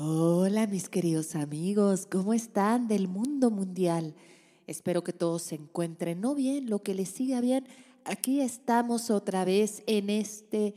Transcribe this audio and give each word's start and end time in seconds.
Hola 0.00 0.68
mis 0.68 0.88
queridos 0.88 1.34
amigos, 1.34 2.06
¿cómo 2.06 2.32
están 2.32 2.86
del 2.86 3.08
mundo 3.08 3.50
mundial? 3.50 4.14
Espero 4.68 5.02
que 5.02 5.12
todos 5.12 5.42
se 5.42 5.56
encuentren 5.56 6.20
no 6.20 6.36
bien, 6.36 6.70
lo 6.70 6.84
que 6.84 6.94
les 6.94 7.08
siga 7.08 7.40
bien. 7.40 7.66
Aquí 8.04 8.40
estamos 8.40 9.10
otra 9.10 9.44
vez 9.44 9.82
en 9.88 10.08
este 10.08 10.76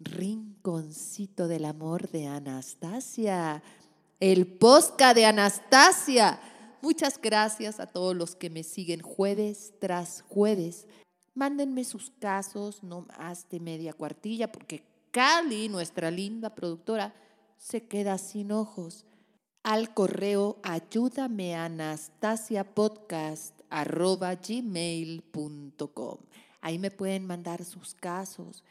rinconcito 0.00 1.46
del 1.46 1.66
amor 1.66 2.08
de 2.08 2.26
Anastasia, 2.26 3.62
el 4.18 4.46
posca 4.46 5.12
de 5.12 5.26
Anastasia. 5.26 6.40
Muchas 6.80 7.20
gracias 7.20 7.78
a 7.80 7.86
todos 7.86 8.16
los 8.16 8.34
que 8.34 8.48
me 8.48 8.62
siguen 8.62 9.02
jueves 9.02 9.74
tras 9.78 10.24
jueves. 10.26 10.86
Mándenme 11.34 11.84
sus 11.84 12.12
casos, 12.18 12.82
no 12.82 13.02
más 13.18 13.46
de 13.50 13.60
media 13.60 13.92
cuartilla, 13.92 14.50
porque 14.50 14.84
Cali, 15.10 15.68
nuestra 15.68 16.10
linda 16.10 16.54
productora, 16.54 17.12
se 17.58 17.86
queda 17.86 18.18
sin 18.18 18.52
ojos. 18.52 19.04
Al 19.62 19.92
correo 19.92 20.58
ayúdame 20.62 21.54
gmail.com. 24.48 26.18
Ahí 26.60 26.78
me 26.78 26.90
pueden 26.90 27.26
mandar 27.26 27.64
sus 27.64 27.94
casos. 27.94 28.64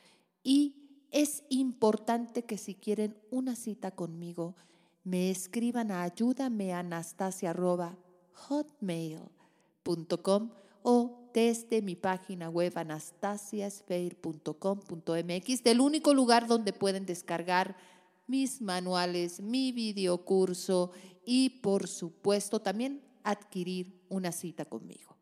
Y 0.44 0.76
es 1.12 1.44
importante 1.50 2.44
que 2.44 2.58
si 2.58 2.74
quieren 2.74 3.16
una 3.30 3.56
cita 3.56 3.92
conmigo, 3.92 4.56
me 5.04 5.30
escriban 5.30 5.92
a 5.92 6.02
ayúdame 6.04 6.74
hotmail.com 8.34 10.50
o 10.84 11.30
desde 11.34 11.82
mi 11.82 11.96
página 11.96 12.50
web 12.50 12.78
anastasiasfeir.com.mx, 12.78 15.64
del 15.64 15.80
único 15.80 16.14
lugar 16.14 16.48
donde 16.48 16.74
pueden 16.74 17.06
descargar 17.06 17.78
mis 18.28 18.62
manuales, 18.62 19.42
mi 19.42 19.72
videocurso 19.72 20.92
y 21.26 21.50
por 21.62 21.88
supuesto 21.88 22.62
también 22.62 23.02
adquirir 23.24 24.02
una 24.10 24.32
cita 24.32 24.66
conmigo. 24.66 25.18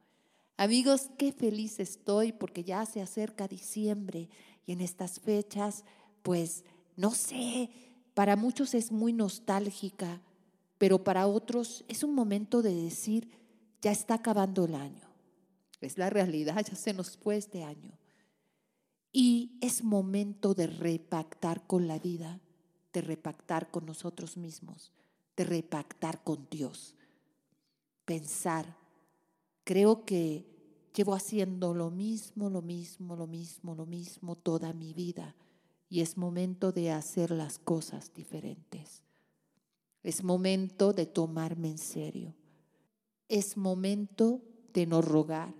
Amigos, 0.57 1.09
qué 1.17 1.31
feliz 1.31 1.79
estoy 1.79 2.31
porque 2.31 2.63
ya 2.63 2.85
se 2.85 3.01
acerca 3.01 3.47
diciembre 3.47 4.29
y 4.65 4.71
en 4.71 4.81
estas 4.81 5.19
fechas, 5.19 5.83
pues, 6.21 6.63
no 6.95 7.11
sé, 7.11 7.69
para 8.13 8.35
muchos 8.35 8.73
es 8.73 8.91
muy 8.91 9.11
nostálgica, 9.11 10.21
pero 10.77 11.03
para 11.03 11.27
otros 11.27 11.83
es 11.87 12.03
un 12.03 12.15
momento 12.15 12.61
de 12.61 12.73
decir, 12.73 13.29
ya 13.81 13.91
está 13.91 14.15
acabando 14.15 14.65
el 14.65 14.75
año. 14.75 15.09
Es 15.81 15.97
la 15.97 16.09
realidad, 16.09 16.65
ya 16.65 16.75
se 16.75 16.93
nos 16.93 17.17
fue 17.17 17.37
este 17.37 17.63
año. 17.63 17.91
Y 19.11 19.57
es 19.61 19.83
momento 19.83 20.53
de 20.53 20.67
repactar 20.67 21.67
con 21.67 21.87
la 21.87 21.99
vida, 21.99 22.41
de 22.95 23.01
repactar 23.01 23.69
con 23.69 23.85
nosotros 23.85 24.37
mismos, 24.37 24.93
de 25.35 25.43
repactar 25.43 26.23
con 26.23 26.47
Dios. 26.49 26.95
Pensar, 28.05 28.77
creo 29.65 30.05
que 30.05 30.45
llevo 30.95 31.13
haciendo 31.13 31.73
lo 31.73 31.91
mismo, 31.91 32.49
lo 32.49 32.61
mismo, 32.61 33.17
lo 33.17 33.27
mismo, 33.27 33.75
lo 33.75 33.85
mismo 33.85 34.37
toda 34.37 34.71
mi 34.71 34.93
vida 34.93 35.35
y 35.89 35.99
es 35.99 36.15
momento 36.15 36.71
de 36.71 36.91
hacer 36.91 37.31
las 37.31 37.59
cosas 37.59 38.13
diferentes. 38.13 39.03
Es 40.01 40.23
momento 40.23 40.93
de 40.93 41.05
tomarme 41.05 41.71
en 41.71 41.77
serio. 41.77 42.33
Es 43.27 43.57
momento 43.57 44.41
de 44.73 44.85
no 44.85 45.01
rogar. 45.01 45.53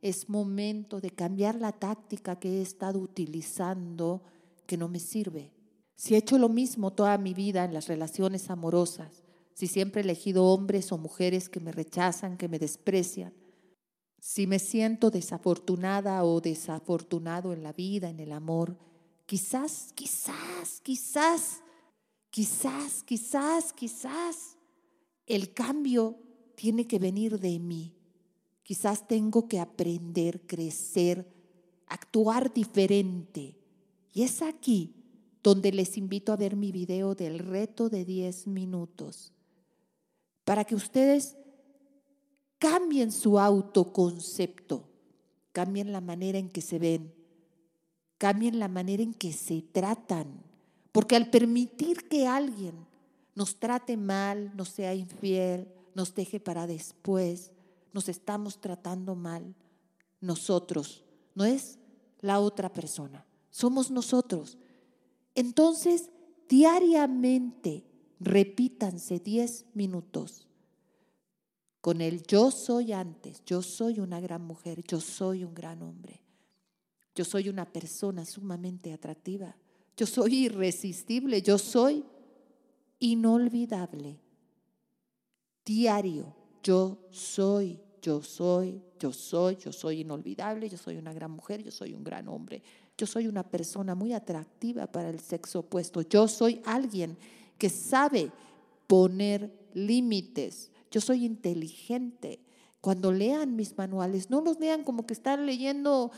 Es 0.00 0.28
momento 0.28 1.00
de 1.00 1.10
cambiar 1.10 1.56
la 1.56 1.72
táctica 1.72 2.38
que 2.38 2.58
he 2.58 2.62
estado 2.62 3.00
utilizando 3.00 4.22
que 4.66 4.76
no 4.76 4.86
me 4.88 5.00
sirve. 5.00 5.57
Si 5.98 6.14
he 6.14 6.18
hecho 6.18 6.38
lo 6.38 6.48
mismo 6.48 6.92
toda 6.92 7.18
mi 7.18 7.34
vida 7.34 7.64
en 7.64 7.74
las 7.74 7.88
relaciones 7.88 8.50
amorosas, 8.50 9.24
si 9.52 9.66
siempre 9.66 10.00
he 10.00 10.04
elegido 10.04 10.44
hombres 10.44 10.92
o 10.92 10.96
mujeres 10.96 11.48
que 11.48 11.58
me 11.58 11.72
rechazan, 11.72 12.36
que 12.36 12.46
me 12.46 12.60
desprecian, 12.60 13.34
si 14.20 14.46
me 14.46 14.60
siento 14.60 15.10
desafortunada 15.10 16.22
o 16.22 16.40
desafortunado 16.40 17.52
en 17.52 17.64
la 17.64 17.72
vida, 17.72 18.08
en 18.08 18.20
el 18.20 18.30
amor, 18.30 18.78
quizás, 19.26 19.92
quizás, 19.96 20.80
quizás, 20.84 21.62
quizás, 22.30 23.02
quizás, 23.02 23.72
quizás 23.72 24.56
el 25.26 25.52
cambio 25.52 26.16
tiene 26.54 26.86
que 26.86 27.00
venir 27.00 27.40
de 27.40 27.58
mí. 27.58 27.92
Quizás 28.62 29.08
tengo 29.08 29.48
que 29.48 29.58
aprender, 29.58 30.46
crecer, 30.46 31.28
actuar 31.88 32.54
diferente. 32.54 33.56
Y 34.12 34.22
es 34.22 34.42
aquí 34.42 34.97
donde 35.48 35.72
les 35.72 35.96
invito 35.96 36.30
a 36.30 36.36
ver 36.36 36.56
mi 36.56 36.72
video 36.72 37.14
del 37.14 37.38
reto 37.38 37.88
de 37.88 38.04
10 38.04 38.48
minutos, 38.48 39.32
para 40.44 40.62
que 40.62 40.74
ustedes 40.74 41.38
cambien 42.58 43.10
su 43.10 43.38
autoconcepto, 43.38 44.84
cambien 45.52 45.90
la 45.90 46.02
manera 46.02 46.36
en 46.36 46.50
que 46.50 46.60
se 46.60 46.78
ven, 46.78 47.14
cambien 48.18 48.58
la 48.58 48.68
manera 48.68 49.02
en 49.02 49.14
que 49.14 49.32
se 49.32 49.62
tratan, 49.62 50.42
porque 50.92 51.16
al 51.16 51.30
permitir 51.30 52.10
que 52.10 52.26
alguien 52.26 52.74
nos 53.34 53.58
trate 53.58 53.96
mal, 53.96 54.54
nos 54.54 54.68
sea 54.68 54.94
infiel, 54.94 55.66
nos 55.94 56.14
deje 56.14 56.40
para 56.40 56.66
después, 56.66 57.52
nos 57.94 58.10
estamos 58.10 58.60
tratando 58.60 59.14
mal 59.14 59.54
nosotros, 60.20 61.06
no 61.34 61.46
es 61.46 61.78
la 62.20 62.38
otra 62.38 62.70
persona, 62.70 63.24
somos 63.48 63.90
nosotros. 63.90 64.58
Entonces, 65.38 66.10
diariamente 66.48 67.84
repítanse 68.18 69.20
10 69.20 69.66
minutos 69.72 70.48
con 71.80 72.00
el 72.00 72.24
yo 72.24 72.50
soy 72.50 72.92
antes, 72.92 73.44
yo 73.46 73.62
soy 73.62 74.00
una 74.00 74.18
gran 74.18 74.42
mujer, 74.42 74.82
yo 74.82 75.00
soy 75.00 75.44
un 75.44 75.54
gran 75.54 75.80
hombre, 75.80 76.24
yo 77.14 77.24
soy 77.24 77.48
una 77.48 77.70
persona 77.70 78.24
sumamente 78.24 78.92
atractiva, 78.92 79.56
yo 79.96 80.06
soy 80.06 80.46
irresistible, 80.46 81.40
yo 81.40 81.56
soy 81.56 82.04
inolvidable. 82.98 84.18
Diario, 85.64 86.34
yo 86.64 87.06
soy, 87.12 87.78
yo 88.02 88.24
soy, 88.24 88.82
yo 88.98 89.12
soy, 89.12 89.54
yo 89.54 89.72
soy 89.72 90.00
inolvidable, 90.00 90.68
yo 90.68 90.78
soy 90.78 90.96
una 90.96 91.12
gran 91.12 91.30
mujer, 91.30 91.62
yo 91.62 91.70
soy 91.70 91.94
un 91.94 92.02
gran 92.02 92.26
hombre, 92.26 92.60
yo 92.98 93.06
soy 93.06 93.28
una 93.28 93.44
persona 93.44 93.94
muy 93.94 94.12
atractiva 94.12 94.88
para 94.88 95.08
el 95.08 95.20
sexo 95.20 95.60
opuesto. 95.60 96.02
Yo 96.02 96.26
soy 96.26 96.60
alguien 96.64 97.16
que 97.56 97.70
sabe 97.70 98.32
poner 98.88 99.52
límites. 99.72 100.72
Yo 100.90 101.00
soy 101.00 101.24
inteligente. 101.24 102.40
Cuando 102.80 103.12
lean 103.12 103.54
mis 103.54 103.78
manuales, 103.78 104.30
no 104.30 104.40
los 104.40 104.58
lean 104.58 104.82
como 104.82 105.06
que 105.06 105.14
están 105.14 105.46
leyendo 105.46 106.10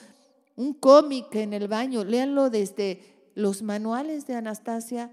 un 0.57 0.73
cómic 0.73 1.35
en 1.35 1.53
el 1.53 1.69
baño, 1.69 2.05
léanlo 2.05 2.51
desde 2.51 3.01
los 3.35 3.63
manuales 3.63 4.27
de 4.27 4.35
Anastasia. 4.35 5.13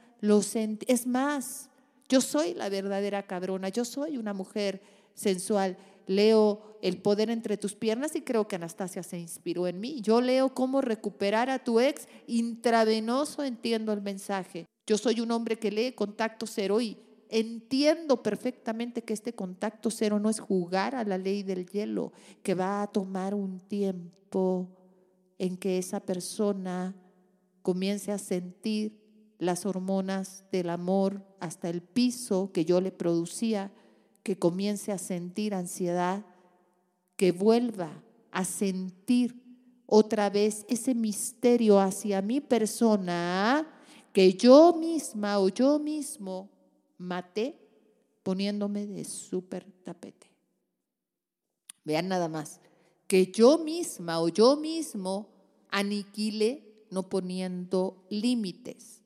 Es 0.87 1.05
más, 1.05 1.69
yo 2.07 2.21
soy 2.21 2.53
la 2.53 2.69
verdadera 2.69 3.23
cabrona, 3.23 3.69
yo 3.69 3.83
soy 3.85 4.17
una 4.17 4.33
mujer 4.33 4.81
sensual 5.13 5.77
leo 6.07 6.63
El 6.81 7.01
poder 7.01 7.29
entre 7.29 7.57
tus 7.57 7.75
piernas 7.75 8.15
y 8.15 8.21
creo 8.21 8.47
que 8.47 8.55
Anastasia 8.55 9.03
se 9.03 9.19
inspiró 9.19 9.67
en 9.67 9.79
mí. 9.79 9.99
Yo 10.01 10.21
leo 10.21 10.53
cómo 10.53 10.81
recuperar 10.81 11.49
a 11.49 11.63
tu 11.63 11.79
ex 11.79 12.07
intravenoso, 12.27 13.43
entiendo 13.43 13.93
el 13.93 14.01
mensaje. 14.01 14.65
Yo 14.85 14.97
soy 14.97 15.19
un 15.19 15.31
hombre 15.31 15.57
que 15.57 15.71
lee 15.71 15.93
contacto 15.93 16.45
cero 16.45 16.79
y 16.79 16.97
entiendo 17.29 18.23
perfectamente 18.23 19.03
que 19.03 19.13
este 19.13 19.33
contacto 19.33 19.89
cero 19.89 20.19
no 20.19 20.29
es 20.29 20.39
jugar 20.39 20.95
a 20.95 21.03
la 21.03 21.17
ley 21.17 21.43
del 21.43 21.65
hielo, 21.65 22.13
que 22.43 22.53
va 22.53 22.81
a 22.81 22.87
tomar 22.87 23.33
un 23.33 23.59
tiempo 23.59 24.69
en 25.37 25.57
que 25.57 25.77
esa 25.77 25.99
persona 25.99 26.95
comience 27.61 28.11
a 28.11 28.17
sentir 28.17 28.97
las 29.39 29.65
hormonas 29.65 30.45
del 30.51 30.69
amor 30.69 31.25
hasta 31.39 31.69
el 31.69 31.81
piso 31.81 32.51
que 32.51 32.65
yo 32.65 32.81
le 32.81 32.91
producía 32.91 33.71
que 34.27 34.37
comience 34.37 34.91
a 34.91 34.97
sentir 34.97 35.53
ansiedad, 35.53 36.25
que 37.15 37.31
vuelva 37.31 38.03
a 38.29 38.43
sentir 38.43 39.41
otra 39.85 40.29
vez 40.29 40.65
ese 40.67 40.93
misterio 40.93 41.79
hacia 41.79 42.21
mi 42.21 42.41
persona 42.41 43.65
que 44.11 44.33
yo 44.33 44.75
misma 44.77 45.39
o 45.39 45.47
yo 45.47 45.79
mismo 45.79 46.49
maté 46.97 47.57
poniéndome 48.21 48.85
de 48.85 49.05
súper 49.05 49.63
tapete. 49.85 50.27
Vean 51.85 52.09
nada 52.09 52.27
más, 52.27 52.59
que 53.07 53.31
yo 53.31 53.57
misma 53.57 54.19
o 54.19 54.27
yo 54.27 54.57
mismo 54.57 55.29
aniquile 55.69 56.83
no 56.91 57.07
poniendo 57.07 58.05
límites. 58.09 58.96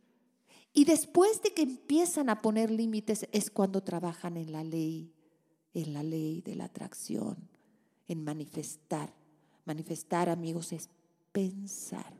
Y 0.74 0.86
después 0.86 1.42
de 1.42 1.54
que 1.54 1.64
empiezan 1.64 2.30
a 2.30 2.42
poner 2.42 2.72
límites 2.72 3.28
es 3.32 3.52
cuando 3.52 3.82
trabajan 3.82 4.38
en 4.38 4.52
la 4.52 4.64
ley, 4.64 5.14
en 5.74 5.94
la 5.94 6.04
ley 6.04 6.42
de 6.42 6.56
la 6.56 6.66
atracción, 6.66 7.50
en 8.08 8.24
manifestar. 8.24 9.14
Manifestar, 9.66 10.30
amigos, 10.30 10.72
es 10.72 10.90
pensar. 11.32 12.14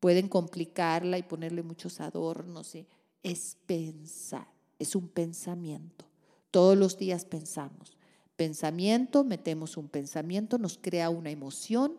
Pueden 0.00 0.28
complicarla 0.28 1.18
y 1.18 1.22
ponerle 1.22 1.62
muchos 1.62 2.00
adornos, 2.00 2.74
es 3.22 3.56
pensar. 3.66 4.48
es 4.78 4.96
un 4.96 5.08
pensamiento. 5.08 6.04
Todos 6.50 6.76
los 6.76 6.98
días 6.98 7.24
pensamos. 7.24 7.96
Pensamiento, 8.36 9.24
metemos 9.24 9.76
un 9.76 9.88
pensamiento, 9.88 10.58
nos 10.58 10.78
crea 10.78 11.08
una 11.10 11.30
emoción. 11.30 11.96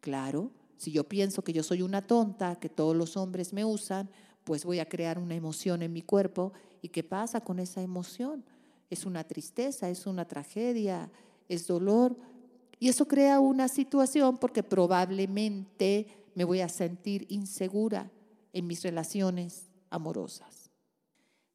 Claro, 0.00 0.50
si 0.76 0.92
yo 0.92 1.04
pienso 1.04 1.42
que 1.42 1.52
yo 1.52 1.62
soy 1.62 1.82
una 1.82 2.06
tonta, 2.06 2.56
que 2.56 2.68
todos 2.68 2.96
los 2.96 3.16
hombres 3.16 3.52
me 3.52 3.64
usan, 3.64 4.10
pues 4.44 4.64
voy 4.64 4.78
a 4.78 4.88
crear 4.88 5.18
una 5.18 5.34
emoción 5.34 5.82
en 5.82 5.92
mi 5.92 6.02
cuerpo. 6.02 6.52
¿Y 6.82 6.88
qué 6.88 7.02
pasa 7.02 7.40
con 7.40 7.58
esa 7.58 7.82
emoción? 7.82 8.44
Es 8.88 9.06
una 9.06 9.24
tristeza, 9.24 9.88
es 9.88 10.06
una 10.06 10.26
tragedia, 10.26 11.10
es 11.48 11.66
dolor. 11.66 12.16
Y 12.78 12.88
eso 12.88 13.06
crea 13.06 13.40
una 13.40 13.68
situación 13.68 14.38
porque 14.38 14.62
probablemente 14.62 16.06
me 16.34 16.44
voy 16.44 16.60
a 16.60 16.68
sentir 16.68 17.26
insegura 17.28 18.10
en 18.52 18.66
mis 18.66 18.82
relaciones 18.82 19.68
amorosas. 19.90 20.70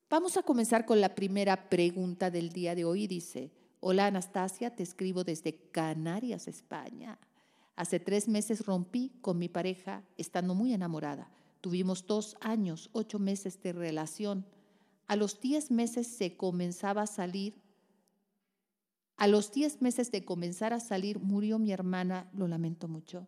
Vamos 0.10 0.38
a 0.38 0.44
comenzar 0.44 0.86
con 0.86 1.02
la 1.02 1.16
primera 1.16 1.70
pregunta 1.70 2.30
del 2.30 2.50
día 2.50 2.76
de 2.76 2.86
hoy. 2.86 3.08
Dice, 3.08 3.52
hola 3.80 4.06
Anastasia, 4.06 4.76
te 4.76 4.84
escribo 4.84 5.24
desde 5.24 5.56
Canarias, 5.72 6.48
España. 6.48 7.18
Hace 7.76 8.00
tres 8.00 8.28
meses 8.28 8.66
rompí 8.66 9.12
con 9.22 9.38
mi 9.38 9.50
pareja 9.50 10.04
estando 10.18 10.56
muy 10.56 10.74
enamorada. 10.74 11.30
Tuvimos 11.66 12.06
dos 12.06 12.38
años, 12.42 12.92
ocho 12.94 13.18
meses 13.18 13.60
de 13.60 13.74
relación. 13.74 14.46
A 15.08 15.16
los 15.16 15.42
diez 15.42 15.72
meses 15.72 16.06
se 16.06 16.38
comenzaba 16.38 17.02
a 17.02 17.08
salir. 17.08 17.60
A 19.18 19.26
los 19.26 19.52
diez 19.52 19.82
meses 19.82 20.12
de 20.12 20.24
comenzar 20.24 20.74
a 20.74 20.80
salir 20.80 21.18
murió 21.18 21.58
mi 21.58 21.72
hermana, 21.72 22.30
lo 22.36 22.48
lamento 22.48 22.88
mucho, 22.88 23.28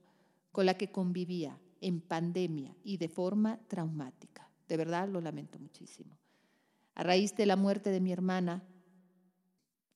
con 0.52 0.68
la 0.68 0.76
que 0.76 0.92
convivía 0.92 1.60
en 1.82 2.00
pandemia 2.00 2.78
y 2.84 2.98
de 2.98 3.10
forma 3.10 3.60
traumática. 3.68 4.48
De 4.70 4.78
verdad 4.78 5.10
lo 5.10 5.20
lamento 5.20 5.58
muchísimo. 5.58 6.16
A 6.94 7.02
raíz 7.02 7.36
de 7.36 7.48
la 7.48 7.56
muerte 7.56 7.90
de 7.90 8.02
mi 8.02 8.12
hermana, 8.12 8.64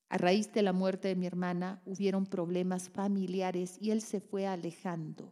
a 0.10 0.18
raíz 0.18 0.52
de 0.52 0.64
la 0.64 0.74
muerte 0.74 1.10
de 1.10 1.16
mi 1.16 1.28
hermana 1.28 1.80
hubieron 1.86 2.26
problemas 2.26 2.90
familiares 2.90 3.78
y 3.80 3.92
él 3.92 4.02
se 4.02 4.20
fue 4.20 4.48
alejando. 4.48 5.32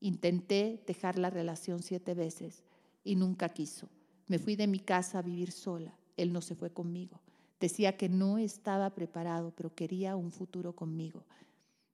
Intenté 0.00 0.82
dejar 0.86 1.18
la 1.18 1.30
relación 1.30 1.82
siete 1.82 2.14
veces 2.14 2.62
y 3.04 3.16
nunca 3.16 3.48
quiso. 3.48 3.88
Me 4.26 4.38
fui 4.38 4.56
de 4.56 4.66
mi 4.66 4.80
casa 4.80 5.18
a 5.18 5.22
vivir 5.22 5.52
sola. 5.52 5.94
Él 6.16 6.32
no 6.32 6.40
se 6.40 6.54
fue 6.54 6.70
conmigo. 6.70 7.20
Decía 7.60 7.96
que 7.96 8.08
no 8.08 8.38
estaba 8.38 8.90
preparado, 8.90 9.52
pero 9.56 9.74
quería 9.74 10.16
un 10.16 10.30
futuro 10.30 10.74
conmigo. 10.74 11.24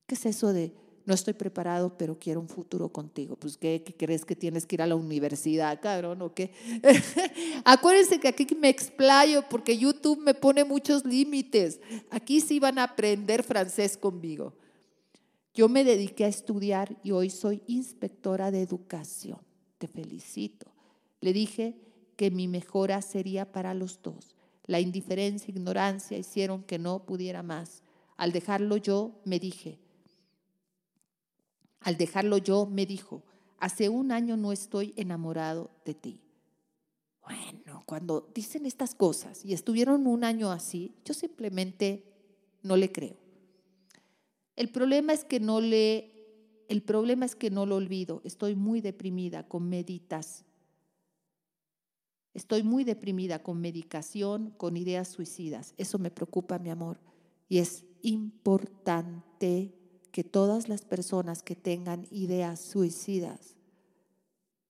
¿Qué 0.06 0.14
es 0.14 0.26
eso 0.26 0.52
de 0.52 0.74
no 1.04 1.14
estoy 1.14 1.34
preparado, 1.34 1.96
pero 1.98 2.18
quiero 2.18 2.40
un 2.40 2.48
futuro 2.48 2.88
contigo. 2.90 3.36
Pues, 3.36 3.56
¿qué, 3.56 3.82
crees 3.98 4.24
que 4.24 4.36
tienes 4.36 4.66
que 4.66 4.76
ir 4.76 4.82
a 4.82 4.86
la 4.86 4.94
universidad, 4.94 5.80
cabrón? 5.80 6.22
¿O 6.22 6.32
qué? 6.32 6.52
Acuérdense 7.64 8.20
que 8.20 8.28
aquí 8.28 8.46
me 8.54 8.68
explayo 8.68 9.44
porque 9.48 9.76
YouTube 9.76 10.20
me 10.20 10.34
pone 10.34 10.64
muchos 10.64 11.04
límites. 11.04 11.80
Aquí 12.10 12.40
sí 12.40 12.60
van 12.60 12.78
a 12.78 12.84
aprender 12.84 13.42
francés 13.42 13.96
conmigo. 13.96 14.54
Yo 15.54 15.68
me 15.68 15.84
dediqué 15.84 16.24
a 16.24 16.28
estudiar 16.28 16.98
y 17.02 17.10
hoy 17.10 17.28
soy 17.28 17.62
inspectora 17.66 18.50
de 18.50 18.62
educación. 18.62 19.38
Te 19.78 19.86
felicito. 19.86 20.72
Le 21.20 21.32
dije 21.32 21.76
que 22.16 22.30
mi 22.30 22.48
mejora 22.48 23.02
sería 23.02 23.52
para 23.52 23.74
los 23.74 24.00
dos. 24.02 24.34
La 24.66 24.80
indiferencia 24.80 25.48
e 25.48 25.50
ignorancia 25.50 26.16
hicieron 26.16 26.62
que 26.62 26.78
no 26.78 27.04
pudiera 27.04 27.42
más. 27.42 27.82
Al 28.16 28.32
dejarlo 28.32 28.76
yo, 28.76 29.20
me 29.24 29.38
dije, 29.38 29.78
al 31.80 31.96
dejarlo 31.96 32.38
yo, 32.38 32.66
me 32.66 32.86
dijo, 32.86 33.22
hace 33.58 33.88
un 33.88 34.12
año 34.12 34.36
no 34.36 34.52
estoy 34.52 34.94
enamorado 34.96 35.70
de 35.84 35.94
ti. 35.94 36.20
Bueno, 37.24 37.82
cuando 37.86 38.30
dicen 38.34 38.66
estas 38.66 38.94
cosas 38.94 39.44
y 39.44 39.52
estuvieron 39.52 40.06
un 40.06 40.24
año 40.24 40.50
así, 40.50 40.94
yo 41.04 41.12
simplemente 41.14 42.04
no 42.62 42.76
le 42.76 42.90
creo. 42.90 43.21
El 44.62 44.68
problema 44.68 45.12
es 45.12 45.24
que 45.24 45.40
no 45.40 45.60
le 45.60 46.12
el 46.68 46.84
problema 46.84 47.26
es 47.26 47.34
que 47.34 47.50
no 47.50 47.66
lo 47.66 47.74
olvido. 47.74 48.20
Estoy 48.22 48.54
muy 48.54 48.80
deprimida 48.80 49.48
con 49.48 49.68
meditas. 49.68 50.44
Estoy 52.32 52.62
muy 52.62 52.84
deprimida 52.84 53.42
con 53.42 53.60
medicación, 53.60 54.54
con 54.56 54.76
ideas 54.76 55.08
suicidas. 55.08 55.74
Eso 55.78 55.98
me 55.98 56.12
preocupa, 56.12 56.60
mi 56.60 56.70
amor. 56.70 57.00
Y 57.48 57.58
es 57.58 57.84
importante 58.02 59.74
que 60.12 60.22
todas 60.22 60.68
las 60.68 60.84
personas 60.84 61.42
que 61.42 61.56
tengan 61.56 62.06
ideas 62.12 62.60
suicidas, 62.60 63.56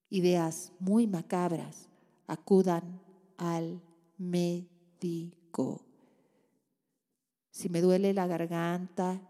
ideas 0.08 0.72
muy 0.78 1.06
macabras, 1.06 1.90
acudan 2.26 2.98
al 3.36 3.82
médico. 4.16 5.84
Si 7.50 7.68
me 7.68 7.82
duele 7.82 8.14
la 8.14 8.26
garganta, 8.26 9.28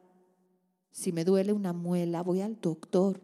si 0.92 1.12
me 1.12 1.24
duele 1.24 1.52
una 1.52 1.72
muela, 1.72 2.22
voy 2.22 2.40
al 2.40 2.60
doctor, 2.60 3.20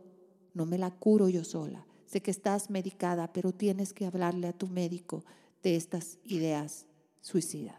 no 0.54 0.66
me 0.66 0.78
la 0.78 0.90
curo 0.90 1.28
yo 1.28 1.44
sola. 1.44 1.86
Sé 2.06 2.22
que 2.22 2.30
estás 2.30 2.70
medicada, 2.70 3.32
pero 3.32 3.52
tienes 3.52 3.92
que 3.92 4.06
hablarle 4.06 4.48
a 4.48 4.52
tu 4.52 4.66
médico 4.66 5.24
de 5.62 5.76
estas 5.76 6.18
ideas 6.24 6.86
suicidas. 7.20 7.76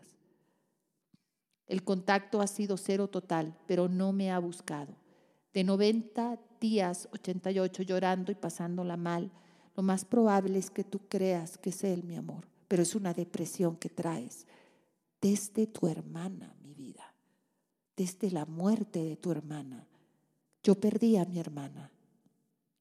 El 1.68 1.84
contacto 1.84 2.42
ha 2.42 2.48
sido 2.48 2.78
cero 2.78 3.08
total, 3.08 3.58
pero 3.68 3.90
no 3.90 4.14
me 4.14 4.32
ha 4.32 4.40
buscado. 4.40 4.96
De 5.54 5.64
90 5.64 6.40
días, 6.62 7.10
88 7.12 7.84
llorando 7.84 8.32
y 8.32 8.36
pasándola 8.36 8.98
mal, 8.98 9.32
lo 9.76 9.84
más 9.84 10.06
probable 10.06 10.60
es 10.60 10.70
que 10.70 10.84
tú 10.84 11.00
creas 11.08 11.58
que 11.58 11.72
es 11.72 11.84
Él, 11.84 12.04
mi 12.04 12.16
amor, 12.16 12.48
pero 12.68 12.84
es 12.84 12.96
una 12.96 13.14
depresión 13.14 13.76
que 13.76 13.90
traes 13.90 14.46
desde 15.22 15.68
tu 15.68 15.88
hermana, 15.88 16.56
desde 18.00 18.32
la 18.32 18.46
muerte 18.46 19.04
de 19.04 19.18
tu 19.18 19.30
hermana. 19.30 19.86
Yo 20.64 20.80
perdí 20.80 21.18
a 21.18 21.26
mi 21.26 21.38
hermana. 21.38 21.92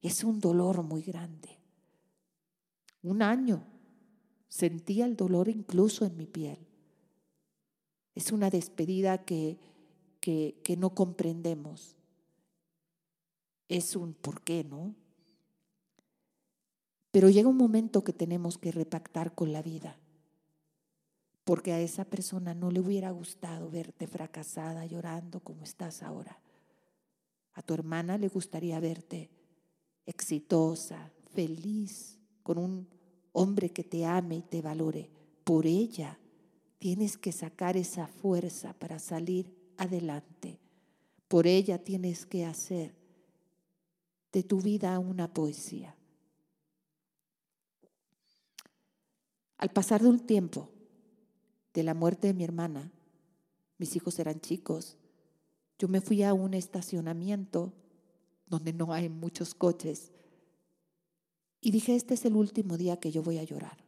Es 0.01 0.23
un 0.23 0.39
dolor 0.39 0.85
muy 0.85 1.03
grande. 1.03 1.59
Un 3.03 3.23
año 3.23 3.65
sentía 4.49 5.07
el 5.07 5.17
dolor 5.17 5.49
incluso 5.49 6.05
en 6.05 6.17
mi 6.17 6.27
piel. 6.27 6.59
Es 8.15 8.31
una 8.31 8.49
despedida 8.49 9.25
que, 9.25 9.59
que, 10.21 10.61
que 10.63 10.77
no 10.77 10.95
comprendemos. 10.95 11.97
Es 13.69 13.97
un 13.97 14.15
por 14.15 14.43
qué, 14.43 14.63
¿no? 14.63 14.95
Pero 17.11 17.29
llega 17.29 17.49
un 17.49 17.57
momento 17.57 18.05
que 18.05 18.13
tenemos 18.13 18.57
que 18.57 18.71
repactar 18.71 19.35
con 19.35 19.53
la 19.53 19.63
vida, 19.63 19.99
porque 21.49 21.73
a 21.73 21.81
esa 21.81 22.05
persona 22.05 22.53
no 22.53 22.71
le 22.71 22.81
hubiera 22.81 23.11
gustado 23.11 23.71
verte 23.71 24.07
fracasada, 24.07 24.85
llorando 24.85 25.41
como 25.41 25.65
estás 25.65 26.03
ahora. 26.03 26.39
A 27.55 27.63
tu 27.63 27.73
hermana 27.73 28.19
le 28.19 28.29
gustaría 28.29 28.79
verte 28.81 29.31
exitosa, 30.05 31.11
feliz, 31.33 32.19
con 32.43 32.59
un 32.59 32.87
hombre 33.33 33.71
que 33.71 33.83
te 33.83 34.05
ame 34.05 34.37
y 34.37 34.43
te 34.43 34.61
valore. 34.61 35.09
Por 35.43 35.67
ella 35.67 36.19
tienes 36.79 37.17
que 37.17 37.33
sacar 37.33 37.79
esa 37.79 38.07
fuerza 38.09 38.75
para 38.75 38.99
salir 38.99 39.51
adelante. 39.79 40.61
Por 41.29 41.47
ella 41.47 41.83
tienes 41.83 42.27
que 42.27 42.45
hacer 42.45 42.95
de 44.33 44.43
tu 44.43 44.61
vida 44.61 44.99
una 44.99 45.33
poesía. 45.33 45.97
Al 49.57 49.71
pasar 49.71 50.03
de 50.03 50.09
un 50.09 50.21
tiempo 50.27 50.69
de 51.79 51.85
la 51.85 51.95
muerte 51.95 52.27
de 52.27 52.35
mi 52.35 52.43
hermana, 52.43 52.91
mis 53.79 53.95
hijos 53.95 54.19
eran 54.19 54.41
chicos, 54.41 54.97
yo 55.79 55.87
me 55.87 56.01
fui 56.01 56.25
a 56.25 56.35
un 56.35 56.55
estacionamiento 56.55 57.73
donde 58.47 58.73
no 58.73 58.93
hay 58.93 59.09
muchos 59.09 59.55
coches 59.55 60.11
y 61.61 61.71
dije, 61.71 61.95
este 61.95 62.15
es 62.15 62.25
el 62.25 62.35
último 62.35 62.77
día 62.77 62.97
que 62.97 63.13
yo 63.13 63.23
voy 63.23 63.39
a 63.39 63.45
llorar. 63.45 63.85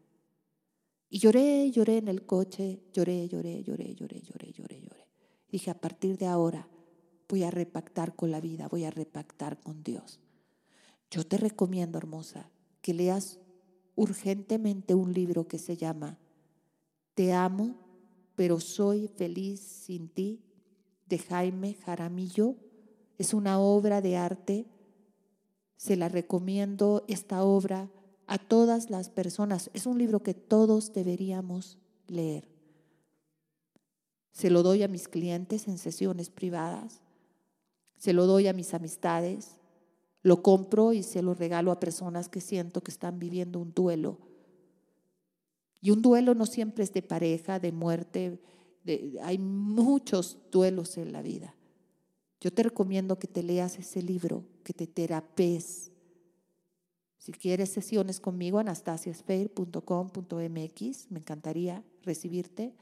Y 1.09 1.19
lloré, 1.19 1.69
lloré 1.73 1.99
en 1.99 2.07
el 2.07 2.25
coche, 2.25 2.81
lloré, 2.93 3.27
lloré, 3.27 3.65
lloré, 3.65 3.93
lloré, 3.97 4.23
lloré, 4.23 4.53
lloré, 4.53 4.81
lloré. 4.83 5.09
Dije, 5.49 5.73
a 5.73 5.81
partir 5.81 6.17
de 6.17 6.27
ahora 6.27 6.69
voy 7.29 7.43
a 7.43 7.51
repactar 7.51 8.15
con 8.15 8.31
la 8.31 8.41
vida, 8.41 8.69
voy 8.69 8.85
a 8.85 8.93
repactar 8.93 9.59
con 9.59 9.83
Dios. 9.83 10.21
Yo 11.11 11.27
te 11.27 11.39
recomiendo, 11.39 11.99
hermosa, 11.99 12.53
que 12.83 12.95
leas 12.95 13.41
urgentemente 13.97 14.95
un 14.95 15.13
libro 15.13 15.49
que 15.49 15.59
se 15.59 15.77
llama 15.77 16.21
Te 17.15 17.33
amo, 17.33 17.75
pero 18.35 18.61
soy 18.61 19.09
feliz 19.09 19.61
sin 19.61 20.09
ti, 20.09 20.43
de 21.07 21.19
Jaime 21.19 21.75
Jaramillo. 21.75 22.57
Es 23.19 23.35
una 23.35 23.59
obra 23.59 24.01
de 24.01 24.17
arte. 24.17 24.67
Se 25.77 25.97
la 25.97 26.09
recomiendo 26.09 27.05
esta 27.09 27.43
obra 27.43 27.91
a 28.27 28.39
todas 28.39 28.91
las 28.91 29.11
personas. 29.11 29.71
Es 29.75 29.87
un 29.87 29.99
libro 29.99 30.23
que 30.23 30.35
todos 30.35 30.93
deberíamos 30.93 31.79
leer. 32.07 32.49
Se 34.33 34.51
lo 34.51 34.63
doy 34.63 34.83
a 34.83 34.89
mis 34.89 35.09
clientes 35.09 35.69
en 35.69 35.79
sesiones 35.79 36.31
privadas, 36.31 37.03
se 37.99 38.13
lo 38.13 38.27
doy 38.27 38.47
a 38.47 38.53
mis 38.53 38.73
amistades, 38.73 39.57
lo 40.23 40.43
compro 40.43 40.93
y 40.93 41.03
se 41.03 41.23
lo 41.23 41.35
regalo 41.35 41.73
a 41.73 41.81
personas 41.81 42.29
que 42.29 42.41
siento 42.41 42.83
que 42.83 42.91
están 42.91 43.19
viviendo 43.19 43.59
un 43.59 43.75
duelo. 43.75 44.19
Y 45.81 45.91
un 45.91 46.03
duelo 46.03 46.35
no 46.35 46.47
siempre 46.47 46.85
es 46.85 46.93
de 46.93 47.03
pareja, 47.03 47.59
de 47.59 47.73
muerte, 47.73 48.39
hay 49.23 49.39
muchos 49.39 50.39
duelos 50.51 50.99
en 50.99 51.13
la 51.13 51.23
vida. 51.23 51.55
Yo 52.41 52.53
te 52.53 52.63
recomiendo 52.63 53.19
que 53.19 53.27
te 53.27 53.43
leas 53.43 53.79
ese 53.79 54.03
libro, 54.03 54.45
que 54.63 54.73
te 54.73 54.87
terapes. 54.87 55.91
Si 57.19 57.33
quieres 57.33 57.71
sesiones 57.71 58.21
conmigo, 58.21 58.59
anastasiasfair.com.mx, 58.59 61.11
me 61.11 61.19
encantaría 61.19 61.83
recibirte, 62.03 62.75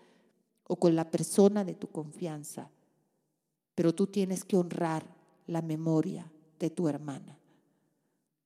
o 0.70 0.76
con 0.76 0.94
la 0.94 1.10
persona 1.10 1.64
de 1.64 1.74
tu 1.74 1.88
confianza. 1.88 2.70
Pero 3.74 3.94
tú 3.94 4.06
tienes 4.06 4.44
que 4.44 4.56
honrar 4.56 5.16
la 5.46 5.62
memoria 5.62 6.30
de 6.58 6.68
tu 6.70 6.88
hermana. 6.88 7.38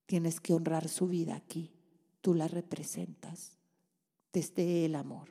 Tienes 0.06 0.40
que 0.40 0.54
honrar 0.54 0.88
su 0.88 1.08
vida 1.08 1.34
aquí. 1.34 1.72
Tú 2.20 2.34
la 2.34 2.48
representas 2.48 3.61
desde 4.32 4.84
el 4.84 4.94
amor. 4.94 5.28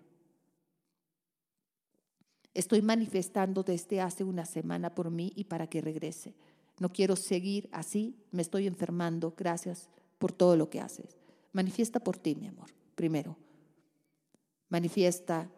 Estoy 2.53 2.81
manifestando 2.81 3.63
desde 3.63 4.01
hace 4.01 4.23
una 4.23 4.45
semana 4.45 4.93
por 4.93 5.09
mí 5.09 5.31
y 5.35 5.45
para 5.45 5.67
que 5.67 5.81
regrese. 5.81 6.33
No 6.79 6.89
quiero 6.89 7.15
seguir 7.15 7.69
así, 7.71 8.15
me 8.31 8.41
estoy 8.41 8.67
enfermando. 8.67 9.33
Gracias 9.37 9.89
por 10.17 10.31
todo 10.31 10.57
lo 10.57 10.69
que 10.69 10.81
haces. 10.81 11.17
Manifiesta 11.53 11.99
por 11.99 12.17
ti, 12.17 12.35
mi 12.35 12.47
amor, 12.47 12.69
primero. 12.95 13.37
Manifiesta, 14.69 15.49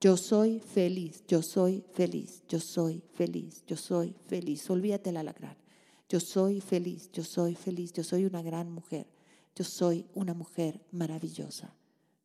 yo 0.00 0.16
soy 0.16 0.60
feliz, 0.60 1.24
yo 1.26 1.42
soy 1.42 1.84
feliz, 1.92 2.42
yo 2.48 2.60
soy 2.60 3.02
feliz, 3.14 3.64
yo 3.66 3.76
soy 3.76 4.14
feliz. 4.26 4.68
Olvídate 4.70 5.12
la 5.12 5.22
gran. 5.32 5.56
Yo 6.08 6.18
soy 6.18 6.60
feliz, 6.60 7.10
yo 7.12 7.22
soy 7.22 7.54
feliz, 7.54 7.92
yo 7.92 8.02
soy 8.02 8.24
una 8.24 8.42
gran 8.42 8.72
mujer, 8.72 9.06
yo 9.54 9.64
soy 9.64 10.06
una 10.14 10.34
mujer 10.34 10.80
maravillosa. 10.90 11.72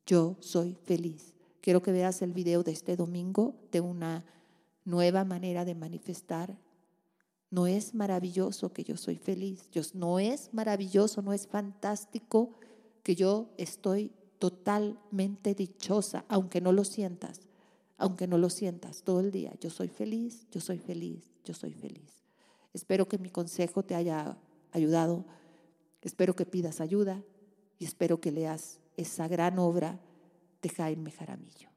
Yo 0.06 0.36
soy 0.40 0.76
feliz. 0.86 1.34
Quiero 1.62 1.82
que 1.82 1.92
veas 1.92 2.22
el 2.22 2.32
video 2.32 2.64
de 2.64 2.72
este 2.72 2.96
domingo 2.96 3.56
de 3.72 3.82
una 3.82 4.24
nueva 4.84 5.26
manera 5.26 5.66
de 5.66 5.74
manifestar. 5.74 6.56
No 7.50 7.66
es 7.66 7.96
maravilloso 7.96 8.72
que 8.72 8.84
yo 8.84 8.98
soy 8.98 9.18
feliz. 9.18 9.70
no 9.94 10.20
es 10.20 10.54
maravilloso, 10.54 11.24
no 11.24 11.34
es 11.34 11.48
fantástico 11.48 12.52
que 13.02 13.16
yo 13.16 13.50
estoy 13.58 14.12
totalmente 14.38 15.56
dichosa, 15.56 16.26
aunque 16.28 16.62
no 16.62 16.72
lo 16.72 16.84
sientas, 16.84 17.42
aunque 17.98 18.28
no 18.28 18.38
lo 18.38 18.52
sientas 18.52 19.02
todo 19.02 19.22
el 19.22 19.32
día. 19.32 19.54
Yo 19.60 19.72
soy 19.72 19.88
feliz, 19.88 20.46
yo 20.52 20.62
soy 20.62 20.78
feliz, 20.78 21.24
yo 21.44 21.56
soy 21.56 21.74
feliz. 21.74 22.24
Espero 22.74 23.08
que 23.08 23.18
mi 23.18 23.32
consejo 23.32 23.82
te 23.82 23.96
haya 23.96 24.38
ayudado. 24.72 25.26
Espero 26.04 26.36
que 26.36 26.46
pidas 26.46 26.80
ayuda 26.80 27.24
y 27.80 27.86
espero 27.86 28.20
que 28.20 28.32
leas 28.32 28.80
esa 28.98 29.28
gran 29.28 29.60
obra 29.60 30.00
de 30.62 30.70
Jaime 30.70 31.12
Jaramillo. 31.12 31.70